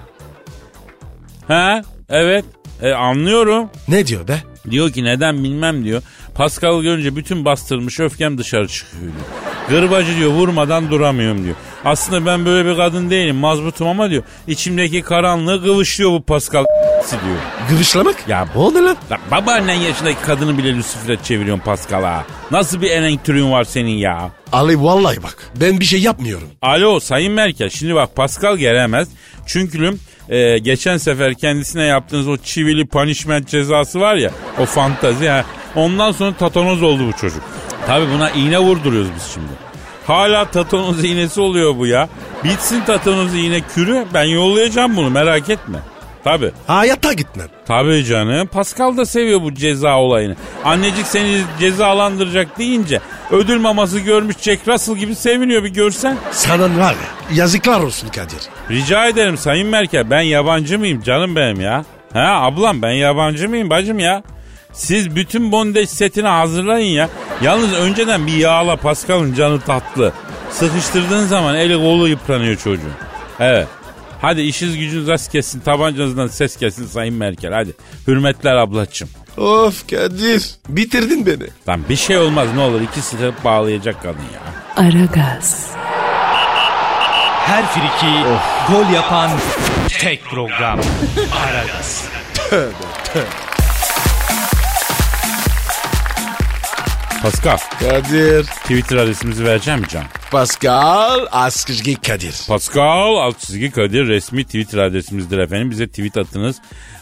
Ha 1.48 1.82
evet 2.10 2.46
e, 2.82 2.92
anlıyorum. 2.92 3.70
Ne 3.88 4.08
diyor 4.08 4.28
be? 4.28 4.38
Diyor 4.70 4.92
ki 4.92 5.04
neden 5.04 5.44
bilmem 5.44 5.84
diyor. 5.84 6.02
Pascal 6.36 6.82
görünce 6.82 7.16
bütün 7.16 7.46
bastırılmış 7.46 8.00
öfkem 8.00 8.38
dışarı 8.38 8.68
çıkıyor 8.68 9.02
diyor. 9.04 9.82
Gırbacı 9.82 10.18
diyor 10.18 10.32
vurmadan 10.32 10.92
duramıyorum 10.92 11.44
diyor. 11.44 11.56
Aslında 11.86 12.26
ben 12.26 12.46
böyle 12.46 12.70
bir 12.70 12.76
kadın 12.76 13.10
değilim 13.10 13.36
mazbutum 13.36 13.88
ama 13.88 14.10
diyor. 14.10 14.24
içimdeki 14.48 15.02
karanlığı 15.02 15.64
kıvışlıyor 15.64 16.12
bu 16.12 16.22
Pascal 16.22 16.66
diyor. 17.12 17.38
Gıvışlamak? 17.70 18.16
Ya 18.28 18.48
O 18.56 18.74
ne 18.74 18.80
lan? 18.80 18.98
Lan 19.12 19.20
babaannen 19.32 19.74
yaşındaki 19.74 20.22
kadını 20.22 20.58
bile 20.58 20.78
Lucifer'e 20.78 21.18
çeviriyorsun 21.24 21.64
Pascal'a. 21.64 22.26
Nasıl 22.52 22.82
bir 22.82 22.92
elenktürün 22.92 23.52
var 23.52 23.64
senin 23.64 23.98
ya? 23.98 24.32
Ali 24.52 24.84
vallahi 24.84 25.24
bak 25.24 25.52
ben 25.62 25.80
bir 25.80 25.86
şey 25.86 26.02
yapmıyorum. 26.02 26.48
Alo 26.62 27.00
Sayın 27.00 27.34
Merkel 27.34 27.70
şimdi 27.70 27.96
bak 27.96 28.16
Pascal 28.16 28.58
gelemez. 28.58 29.08
Çünkü 29.46 29.98
e, 30.30 30.58
geçen 30.58 30.98
sefer 30.98 31.34
kendisine 31.34 31.84
yaptığınız 31.84 32.28
o 32.28 32.38
çivili 32.38 32.88
punishment 32.88 33.48
cezası 33.48 34.00
var 34.00 34.16
ya 34.16 34.32
o 34.60 34.66
fantazi 34.66 35.28
ha. 35.28 35.46
Ondan 35.76 36.12
sonra 36.12 36.34
tatanoz 36.34 36.84
oldu 36.84 37.04
bu 37.08 37.18
çocuk. 37.18 37.44
Tabi 37.88 38.06
buna 38.14 38.30
iğne 38.30 38.60
vurduruyoruz 38.60 39.10
biz 39.16 39.24
şimdi. 39.34 39.52
Hala 40.08 40.46
tatanoz 40.46 41.04
iğnesi 41.04 41.42
oluyor 41.42 41.78
bu 41.78 41.88
ya. 41.88 42.10
Bitsin 42.44 42.82
tatanoz 42.82 43.36
iğne 43.36 43.62
kürü 43.62 44.06
ben 44.14 44.24
yollayacağım 44.24 44.98
bunu 44.98 45.10
merak 45.10 45.50
etme. 45.50 45.78
Tabi. 46.24 46.52
Hayatta 46.68 47.14
gitmem. 47.14 47.48
Tabii 47.66 48.06
canım. 48.06 48.48
Pascal 48.48 48.98
da 48.98 49.06
seviyor 49.06 49.42
bu 49.42 49.54
ceza 49.54 49.98
olayını. 49.98 50.36
Annecik 50.66 51.08
seni 51.08 51.42
cezalandıracak 51.60 52.60
deyince 52.60 53.00
ödül 53.32 53.60
maması 53.60 54.00
görmüş 54.00 54.36
Jack 54.42 54.68
Russell 54.68 54.96
gibi 54.96 55.16
seviniyor 55.16 55.64
bir 55.64 55.70
görsen. 55.70 56.18
Sana 56.32 56.64
var 56.64 56.92
ya 56.92 57.36
yazıklar 57.36 57.80
olsun 57.82 58.08
Kadir. 58.08 58.40
Rica 58.70 59.08
ederim 59.08 59.38
Sayın 59.38 59.68
Merkel 59.68 60.10
ben 60.10 60.22
yabancı 60.22 60.80
mıyım 60.80 61.02
canım 61.02 61.36
benim 61.36 61.62
ya? 61.62 61.86
Ha 62.14 62.38
ablam 62.42 62.82
ben 62.82 62.92
yabancı 62.92 63.50
mıyım 63.50 63.70
bacım 63.70 64.00
ya? 64.00 64.24
Siz 64.74 65.16
bütün 65.16 65.52
bondaj 65.52 65.90
setini 65.90 66.28
hazırlayın 66.28 66.88
ya. 66.94 67.10
Yalnız 67.42 67.74
önceden 67.74 68.28
bir 68.28 68.34
yağla 68.38 68.76
Pascal'ın 68.76 69.34
canı 69.34 69.60
tatlı. 69.62 70.14
Sıkıştırdığın 70.52 71.26
zaman 71.26 71.56
eli 71.56 71.74
kolu 71.76 72.08
yıpranıyor 72.08 72.56
çocuğun. 72.58 72.94
Evet. 73.40 73.68
Hadi 74.22 74.42
işiniz 74.42 74.78
gücünüz 74.78 75.08
rast 75.08 75.32
kessin. 75.32 75.60
Tabancanızdan 75.60 76.28
ses 76.28 76.58
kessin 76.58 76.86
Sayın 76.86 77.16
Merkel. 77.16 77.54
Hadi. 77.54 77.74
Hürmetler 78.08 78.56
ablacığım. 78.56 79.10
Of 79.38 79.90
Kadir 79.90 80.52
bitirdin 80.70 81.26
beni. 81.26 81.48
Lan 81.70 81.82
bir 81.90 81.96
şey 81.96 82.18
olmaz 82.18 82.48
ne 82.56 82.62
olur. 82.62 82.82
İkisi 82.82 83.20
de 83.20 83.32
bağlayacak 83.44 84.02
kadın 84.04 84.20
ya. 84.34 84.42
Aragaz, 84.86 85.68
Her 87.46 87.66
friki 87.66 88.14
gol 88.74 88.94
yapan 88.94 89.32
tek 90.00 90.24
program. 90.26 90.80
Aragaz. 91.46 92.06
Pascal. 97.22 97.58
Kadir. 97.80 98.44
Twitter 98.44 98.98
adresimizi 98.98 99.46
vereceğim 99.46 99.80
mi 99.80 99.88
can? 99.88 100.04
Pascal 100.32 101.20
Askışgi 101.32 101.96
Kadir. 101.96 102.36
Pascal 102.48 103.16
alt 103.16 103.40
çizgi 103.40 103.72
Kadir 103.72 104.08
resmi 104.08 104.44
Twitter 104.44 104.78
adresimizdir 104.78 105.38
efendim. 105.38 105.72
Bize 105.72 105.88
tweet 105.88 106.18
atınız. 106.18 106.56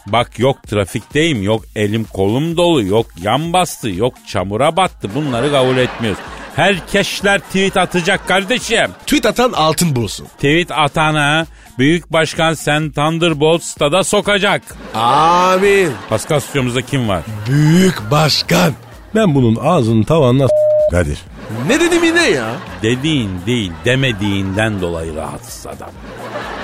Bak 0.06 0.38
yok 0.38 0.62
trafikteyim, 0.62 1.42
yok 1.42 1.62
elim 1.76 2.04
kolum 2.04 2.56
dolu, 2.56 2.82
yok 2.82 3.06
yan 3.22 3.52
bastı, 3.52 3.90
yok 3.90 4.14
çamura 4.26 4.76
battı. 4.76 5.10
Bunları 5.14 5.50
kabul 5.50 5.76
etmiyoruz. 5.76 6.20
Herkesler 6.56 7.38
tweet 7.40 7.76
atacak 7.76 8.28
kardeşim. 8.28 8.90
Tweet 9.00 9.26
atan 9.26 9.52
altın 9.52 9.96
bulsun. 9.96 10.26
Tweet 10.26 10.70
atana 10.70 11.46
Büyük 11.78 12.12
Başkan 12.12 12.54
Sen 12.54 12.90
Thunderbolt 12.90 13.62
stada 13.62 14.04
sokacak. 14.04 14.62
Amin. 14.94 15.92
Pascal 16.08 16.40
stüdyomuzda 16.40 16.82
kim 16.82 17.08
var? 17.08 17.22
Büyük 17.48 18.10
başkan. 18.10 18.72
Ben 19.14 19.34
bunun 19.34 19.56
ağzının 19.62 20.02
tavanına 20.02 20.46
Kadir. 20.90 21.18
Ne 21.66 21.80
dedim 21.80 22.04
yine 22.04 22.30
ya? 22.30 22.50
Dediğin 22.82 23.30
değil 23.46 23.72
demediğinden 23.84 24.80
dolayı 24.80 25.14
rahatsız 25.16 25.66
adam. 25.66 25.90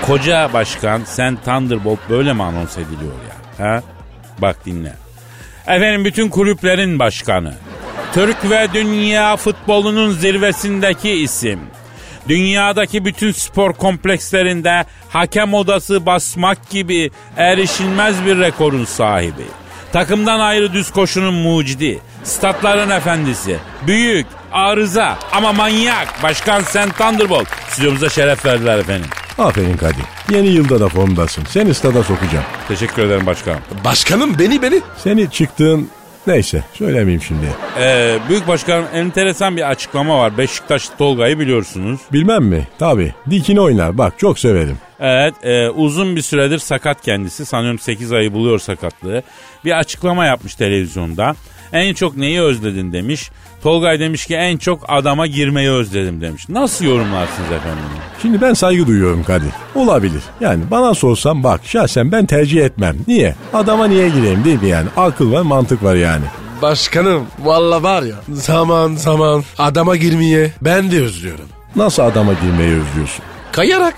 Koca 0.06 0.50
başkan 0.52 1.02
sen 1.04 1.36
Thunderbolt 1.44 1.98
böyle 2.10 2.32
mi 2.32 2.42
anons 2.42 2.78
ediliyor 2.78 3.12
ya? 3.58 3.66
Ha? 3.66 3.82
Bak 4.38 4.66
dinle. 4.66 4.92
Efendim 5.66 6.04
bütün 6.04 6.28
kulüplerin 6.28 6.98
başkanı. 6.98 7.54
Türk 8.14 8.50
ve 8.50 8.68
dünya 8.74 9.36
futbolunun 9.36 10.10
zirvesindeki 10.10 11.10
isim. 11.10 11.60
Dünyadaki 12.28 13.04
bütün 13.04 13.32
spor 13.32 13.72
komplekslerinde 13.72 14.84
hakem 15.08 15.54
odası 15.54 16.06
basmak 16.06 16.70
gibi 16.70 17.10
erişilmez 17.36 18.26
bir 18.26 18.38
rekorun 18.38 18.84
sahibi. 18.84 19.44
Takımdan 19.96 20.40
ayrı 20.40 20.72
düz 20.72 20.90
koşunun 20.90 21.34
mucidi. 21.34 22.00
Statların 22.24 22.90
efendisi. 22.90 23.56
Büyük, 23.86 24.26
arıza 24.52 25.18
ama 25.32 25.52
manyak. 25.52 26.22
Başkan 26.22 26.62
Sen 26.62 26.90
Thunderbolt. 26.90 27.46
Stüdyomuza 27.70 28.08
şeref 28.08 28.46
verdiler 28.46 28.78
efendim. 28.78 29.10
Aferin 29.38 29.76
Kadir. 29.76 30.04
Yeni 30.30 30.46
yılda 30.46 30.80
da 30.80 30.88
formdasın. 30.88 31.44
Seni 31.44 31.74
stada 31.74 32.02
sokacağım. 32.02 32.44
Teşekkür 32.68 33.02
ederim 33.02 33.26
başkanım. 33.26 33.60
Başkanım 33.84 34.38
beni 34.38 34.62
beni. 34.62 34.80
Seni 35.04 35.30
çıktığın... 35.30 35.90
Neyse 36.26 36.64
söylemeyeyim 36.72 37.22
şimdi. 37.22 37.46
Ee, 37.80 38.18
büyük 38.28 38.48
başkanım 38.48 38.84
enteresan 38.94 39.56
bir 39.56 39.70
açıklama 39.70 40.18
var. 40.18 40.38
Beşiktaş 40.38 40.88
Tolga'yı 40.88 41.38
biliyorsunuz. 41.38 42.00
Bilmem 42.12 42.44
mi? 42.44 42.68
Tabii. 42.78 43.14
Dikini 43.30 43.60
oynar. 43.60 43.98
Bak 43.98 44.18
çok 44.18 44.38
severim. 44.38 44.78
Evet 45.00 45.34
e, 45.42 45.68
uzun 45.68 46.16
bir 46.16 46.22
süredir 46.22 46.58
sakat 46.58 47.02
kendisi. 47.02 47.46
Sanıyorum 47.46 47.78
8 47.78 48.12
ayı 48.12 48.32
buluyor 48.32 48.58
sakatlığı. 48.58 49.22
Bir 49.64 49.78
açıklama 49.78 50.24
yapmış 50.26 50.54
televizyonda. 50.54 51.34
En 51.72 51.94
çok 51.94 52.16
neyi 52.16 52.40
özledin 52.42 52.92
demiş. 52.92 53.30
Tolgay 53.62 54.00
demiş 54.00 54.26
ki 54.26 54.34
en 54.34 54.56
çok 54.56 54.84
adama 54.88 55.26
girmeyi 55.26 55.70
özledim 55.70 56.20
demiş. 56.20 56.48
Nasıl 56.48 56.84
yorumlarsınız 56.84 57.50
efendim? 57.50 57.84
Şimdi 58.22 58.40
ben 58.40 58.54
saygı 58.54 58.86
duyuyorum 58.86 59.22
Kadir. 59.24 59.50
Olabilir. 59.74 60.22
Yani 60.40 60.62
bana 60.70 60.94
sorsan 60.94 61.44
bak 61.44 61.60
şahsen 61.64 62.12
ben 62.12 62.26
tercih 62.26 62.64
etmem. 62.64 62.96
Niye? 63.08 63.34
Adama 63.54 63.86
niye 63.86 64.08
gireyim 64.08 64.44
değil 64.44 64.62
mi 64.62 64.68
yani? 64.68 64.88
Akıl 64.96 65.32
var 65.32 65.42
mantık 65.42 65.82
var 65.82 65.94
yani. 65.94 66.24
Başkanım 66.62 67.26
valla 67.38 67.82
var 67.82 68.02
ya 68.02 68.16
zaman 68.32 68.94
zaman 68.94 69.44
adama 69.58 69.96
girmeye 69.96 70.52
ben 70.60 70.90
de 70.90 71.00
özlüyorum. 71.02 71.44
Nasıl 71.76 72.02
adama 72.02 72.32
girmeyi 72.32 72.72
özlüyorsun? 72.80 73.24
Kayarak. 73.52 73.94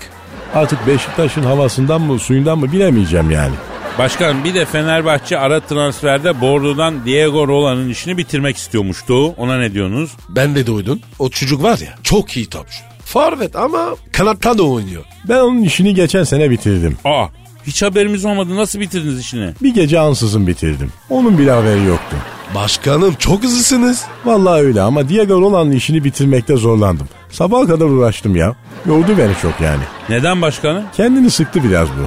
Artık 0.55 0.87
Beşiktaş'ın 0.87 1.43
havasından 1.43 2.01
mı 2.01 2.19
suyundan 2.19 2.59
mı 2.59 2.71
bilemeyeceğim 2.71 3.31
yani. 3.31 3.53
Başkanım 3.99 4.43
bir 4.43 4.53
de 4.53 4.65
Fenerbahçe 4.65 5.37
ara 5.37 5.59
transferde 5.59 6.41
Bordo'dan 6.41 7.05
Diego 7.05 7.47
Rola'nın 7.47 7.89
işini 7.89 8.17
bitirmek 8.17 8.57
istiyormuştu. 8.57 9.27
Ona 9.27 9.57
ne 9.57 9.73
diyorsunuz? 9.73 10.11
Ben 10.29 10.55
de 10.55 10.67
duydum. 10.67 10.99
O 11.19 11.29
çocuk 11.29 11.63
var 11.63 11.77
ya 11.77 11.95
çok 12.03 12.37
iyi 12.37 12.45
topçu. 12.45 12.77
Forvet 13.05 13.55
ama 13.55 13.95
kanattan 14.11 14.57
da 14.57 14.63
oynuyor. 14.63 15.03
Ben 15.29 15.39
onun 15.39 15.61
işini 15.61 15.95
geçen 15.95 16.23
sene 16.23 16.49
bitirdim. 16.49 16.97
Aa 17.05 17.25
hiç 17.67 17.81
haberimiz 17.81 18.25
olmadı. 18.25 18.55
Nasıl 18.55 18.79
bitirdiniz 18.79 19.19
işini? 19.19 19.51
Bir 19.63 19.73
gece 19.73 19.99
ansızın 19.99 20.47
bitirdim. 20.47 20.91
Onun 21.09 21.37
bile 21.37 21.51
haberi 21.51 21.83
yoktu. 21.83 22.15
Başkanım 22.55 23.13
çok 23.19 23.43
hızlısınız. 23.43 24.05
Vallahi 24.25 24.61
öyle 24.61 24.81
ama 24.81 25.09
Diego 25.09 25.41
Roland'ın 25.41 25.71
işini 25.71 26.03
bitirmekte 26.03 26.55
zorlandım. 26.57 27.07
Sabaha 27.31 27.67
kadar 27.67 27.85
uğraştım 27.85 28.35
ya. 28.35 28.55
Yordu 28.85 29.17
beni 29.17 29.33
çok 29.41 29.61
yani. 29.61 29.83
Neden 30.09 30.41
başkanım? 30.41 30.83
Kendini 30.97 31.31
sıktı 31.31 31.63
biraz 31.63 31.87
bu. 31.89 32.01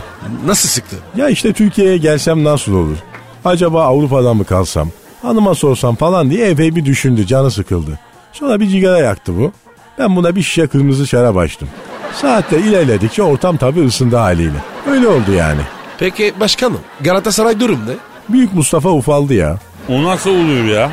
Nasıl 0.49 0.69
sıktı? 0.69 0.97
Ya 1.17 1.29
işte 1.29 1.53
Türkiye'ye 1.53 1.97
gelsem 1.97 2.45
nasıl 2.45 2.75
olur? 2.75 2.97
Acaba 3.45 3.85
Avrupa'da 3.85 4.35
mı 4.35 4.45
kalsam? 4.45 4.89
Hanıma 5.23 5.55
sorsam 5.55 5.95
falan 5.97 6.31
diye 6.31 6.49
epey 6.51 6.77
bir 6.77 6.85
düşündü. 6.85 7.27
Canı 7.27 7.51
sıkıldı. 7.51 7.99
Sonra 8.33 8.61
bir 8.61 8.67
cigara 8.67 8.99
yaktı 8.99 9.33
bu. 9.39 9.53
Ben 9.99 10.17
buna 10.17 10.37
bir 10.37 10.43
şişe 10.43 10.67
kırmızı 10.67 11.07
şarap 11.07 11.37
açtım. 11.37 11.69
Saatler 12.15 12.59
ilerledikçe 12.59 13.23
ortam 13.23 13.57
tabii 13.57 13.87
ısındı 13.87 14.17
haliyle. 14.17 14.63
Öyle 14.91 15.09
oldu 15.09 15.33
yani. 15.39 15.61
Peki 15.99 16.33
başkanım 16.41 16.79
Galatasaray 17.01 17.61
durum 17.61 17.79
ne? 17.87 17.93
Büyük 18.29 18.55
Mustafa 18.55 18.89
ufaldı 18.91 19.35
ya. 19.35 19.59
O 19.89 20.05
nasıl 20.05 20.31
oluyor 20.31 20.65
ya? 20.65 20.91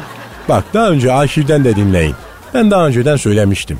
Bak 0.49 0.63
daha 0.73 0.89
önce 0.89 1.13
arşivden 1.13 1.63
de 1.63 1.75
dinleyin. 1.75 2.15
Ben 2.53 2.71
daha 2.71 2.87
önceden 2.87 3.15
söylemiştim. 3.15 3.79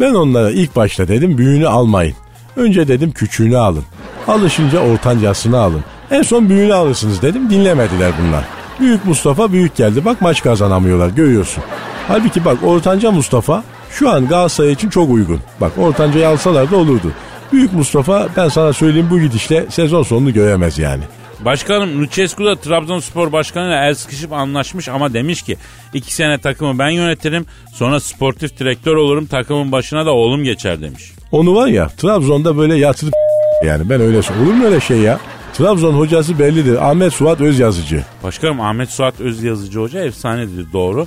Ben 0.00 0.14
onlara 0.14 0.50
ilk 0.50 0.76
başta 0.76 1.08
dedim 1.08 1.38
büyüğünü 1.38 1.68
almayın. 1.68 2.14
Önce 2.56 2.88
dedim 2.88 3.12
küçüğünü 3.12 3.58
alın. 3.58 3.84
Alışınca 4.28 4.80
ortancasını 4.80 5.58
alın. 5.58 5.84
En 6.10 6.22
son 6.22 6.48
büyüğünü 6.48 6.74
alırsınız 6.74 7.22
dedim 7.22 7.50
dinlemediler 7.50 8.12
bunlar. 8.22 8.44
Büyük 8.80 9.04
Mustafa 9.04 9.52
büyük 9.52 9.76
geldi 9.76 10.04
bak 10.04 10.20
maç 10.20 10.42
kazanamıyorlar 10.42 11.08
görüyorsun. 11.08 11.64
Halbuki 12.08 12.44
bak 12.44 12.58
ortanca 12.64 13.10
Mustafa 13.10 13.64
şu 13.90 14.10
an 14.10 14.28
Galatasaray 14.28 14.72
için 14.72 14.90
çok 14.90 15.10
uygun. 15.10 15.40
Bak 15.60 15.72
ortancayı 15.78 16.28
alsalar 16.28 16.70
da 16.70 16.76
olurdu. 16.76 17.12
Büyük 17.52 17.72
Mustafa 17.72 18.28
ben 18.36 18.48
sana 18.48 18.72
söyleyeyim 18.72 19.08
bu 19.10 19.20
gidişle 19.20 19.66
sezon 19.70 20.02
sonunu 20.02 20.32
göremez 20.32 20.78
yani. 20.78 21.02
Başkanım 21.44 22.02
Lucescu 22.02 22.44
da 22.44 22.56
Trabzonspor 22.56 23.32
başkanıyla 23.32 23.84
el 23.84 23.94
sıkışıp 23.94 24.32
anlaşmış 24.32 24.88
ama 24.88 25.14
demiş 25.14 25.42
ki 25.42 25.56
iki 25.94 26.14
sene 26.14 26.38
takımı 26.38 26.78
ben 26.78 26.88
yönetirim 26.88 27.46
sonra 27.74 28.00
sportif 28.00 28.58
direktör 28.58 28.96
olurum 28.96 29.26
takımın 29.26 29.72
başına 29.72 30.06
da 30.06 30.10
oğlum 30.10 30.44
geçer 30.44 30.80
demiş. 30.80 31.12
Onu 31.32 31.54
var 31.54 31.66
ya 31.66 31.88
Trabzon'da 31.88 32.56
böyle 32.56 32.76
yatırıp 32.76 33.14
yani 33.64 33.90
ben 33.90 34.00
öyle 34.00 34.18
Olur 34.18 34.52
mu 34.52 34.64
öyle 34.64 34.80
şey 34.80 34.98
ya? 34.98 35.20
Trabzon 35.52 35.94
hocası 35.94 36.38
bellidir. 36.38 36.90
Ahmet 36.90 37.12
Suat 37.12 37.40
Özyazıcı. 37.40 38.04
Başkanım 38.22 38.60
Ahmet 38.60 38.90
Suat 38.90 39.20
Özyazıcı 39.20 39.80
Hoca 39.80 40.04
efsanedir 40.04 40.72
doğru. 40.72 41.06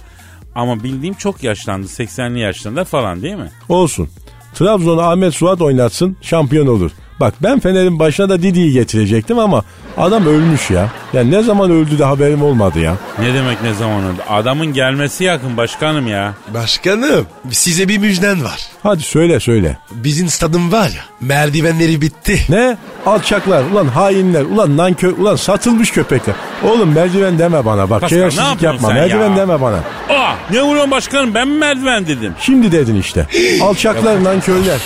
Ama 0.55 0.83
bildiğim 0.83 1.13
çok 1.13 1.43
yaşlandı 1.43 1.87
80'li 1.87 2.39
yaşlarında 2.39 2.83
falan 2.83 3.21
değil 3.21 3.35
mi? 3.35 3.51
Olsun. 3.69 4.09
Trabzon'u 4.53 5.01
Ahmet 5.01 5.33
Suat 5.33 5.61
oynatsın 5.61 6.17
şampiyon 6.21 6.67
olur. 6.67 6.91
Bak 7.19 7.33
ben 7.43 7.59
Fener'in 7.59 7.99
başına 7.99 8.29
da 8.29 8.41
Didi'yi 8.41 8.73
getirecektim 8.73 9.39
ama 9.39 9.63
adam 9.97 10.25
ölmüş 10.25 10.69
ya. 10.71 10.91
Ya 11.13 11.23
ne 11.23 11.43
zaman 11.43 11.71
öldü 11.71 11.99
de 11.99 12.03
haberim 12.03 12.43
olmadı 12.43 12.79
ya. 12.79 12.95
Ne 13.19 13.33
demek 13.33 13.63
ne 13.63 13.73
zaman 13.73 14.03
öldü? 14.03 14.21
Adamın 14.29 14.73
gelmesi 14.73 15.23
yakın 15.23 15.57
başkanım 15.57 16.07
ya. 16.07 16.33
Başkanım 16.53 17.25
size 17.51 17.87
bir 17.87 17.97
müjden 17.97 18.43
var. 18.43 18.59
Hadi 18.83 19.01
söyle 19.03 19.39
söyle. 19.39 19.77
Bizim 19.91 20.27
stadın 20.29 20.71
var 20.71 20.89
ya 20.89 21.03
merdivenleri 21.21 22.01
bitti. 22.01 22.39
Ne? 22.49 22.77
Alçaklar, 23.05 23.63
ulan 23.63 23.87
hainler, 23.87 24.41
ulan 24.41 24.77
nankör, 24.77 25.17
ulan 25.17 25.35
satılmış 25.35 25.91
köpekler. 25.91 26.35
Oğlum 26.63 26.93
merdiven 26.93 27.39
deme 27.39 27.65
bana 27.65 27.89
bak. 27.89 28.01
Pascal, 28.01 28.17
ne 28.17 28.21
Şerefsizlik 28.21 28.47
yapıyorsun 28.49 28.73
yapma. 28.73 28.87
sen 28.87 28.97
Merdiven 28.97 29.29
ya? 29.29 29.35
deme 29.37 29.61
bana. 29.61 29.75
Aa 30.09 30.33
ne 30.51 30.61
vuruyorsun 30.61 30.91
başkanım 30.91 31.33
ben 31.33 31.47
mi 31.47 31.57
merdiven 31.57 32.07
dedim? 32.07 32.33
Şimdi 32.39 32.71
dedin 32.71 32.95
işte. 32.99 33.27
Alçaklar, 33.63 34.23
nankörler. 34.23 34.77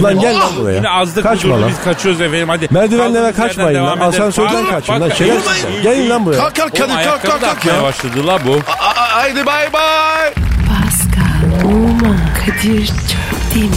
Ulan 0.00 0.20
gel 0.20 0.34
lan 0.34 0.50
buraya. 0.60 0.76
Yine 0.76 0.88
azdık 0.88 1.22
Kaçma 1.22 1.60
lan. 1.60 1.68
biz 1.68 1.84
kaçıyoruz 1.84 2.20
efendim 2.20 2.48
hadi. 2.48 2.68
Merdivenlere 2.70 3.12
Kaldığımız 3.12 3.24
yerden 3.38 3.48
kaçmayın 3.48 3.78
lan. 3.84 3.86
devam 3.86 3.98
edelim. 3.98 4.08
Asansörden 4.08 4.64
Bak, 4.64 4.70
kaçın 4.70 4.92
lan. 4.92 5.00
bak. 5.00 5.16
Şerefsizler. 5.16 5.82
Gelin 5.82 6.10
lan 6.10 6.26
buraya. 6.26 6.36
Kalk 6.38 6.56
kalk 6.56 6.74
Oğlum 6.74 6.80
Kadir 6.80 6.88
kalk 6.94 6.98
ayakkabı 7.06 7.30
kalk 7.32 7.42
da 7.42 7.46
kalk 7.46 7.56
atmaya 7.58 7.76
ya. 7.76 7.82
başladı 7.82 8.26
la 8.26 8.38
bu. 8.46 8.52
A- 8.52 8.90
a- 9.00 9.16
Haydi 9.16 9.46
bay 9.46 9.72
bay. 9.72 10.32
Pascal, 10.68 11.64
Oman, 11.68 12.18
Kadir 12.46 12.86
çok 12.86 13.54
değil 13.54 13.70
mi? 13.70 13.76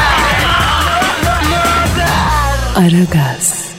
Aragaz. 2.81 3.70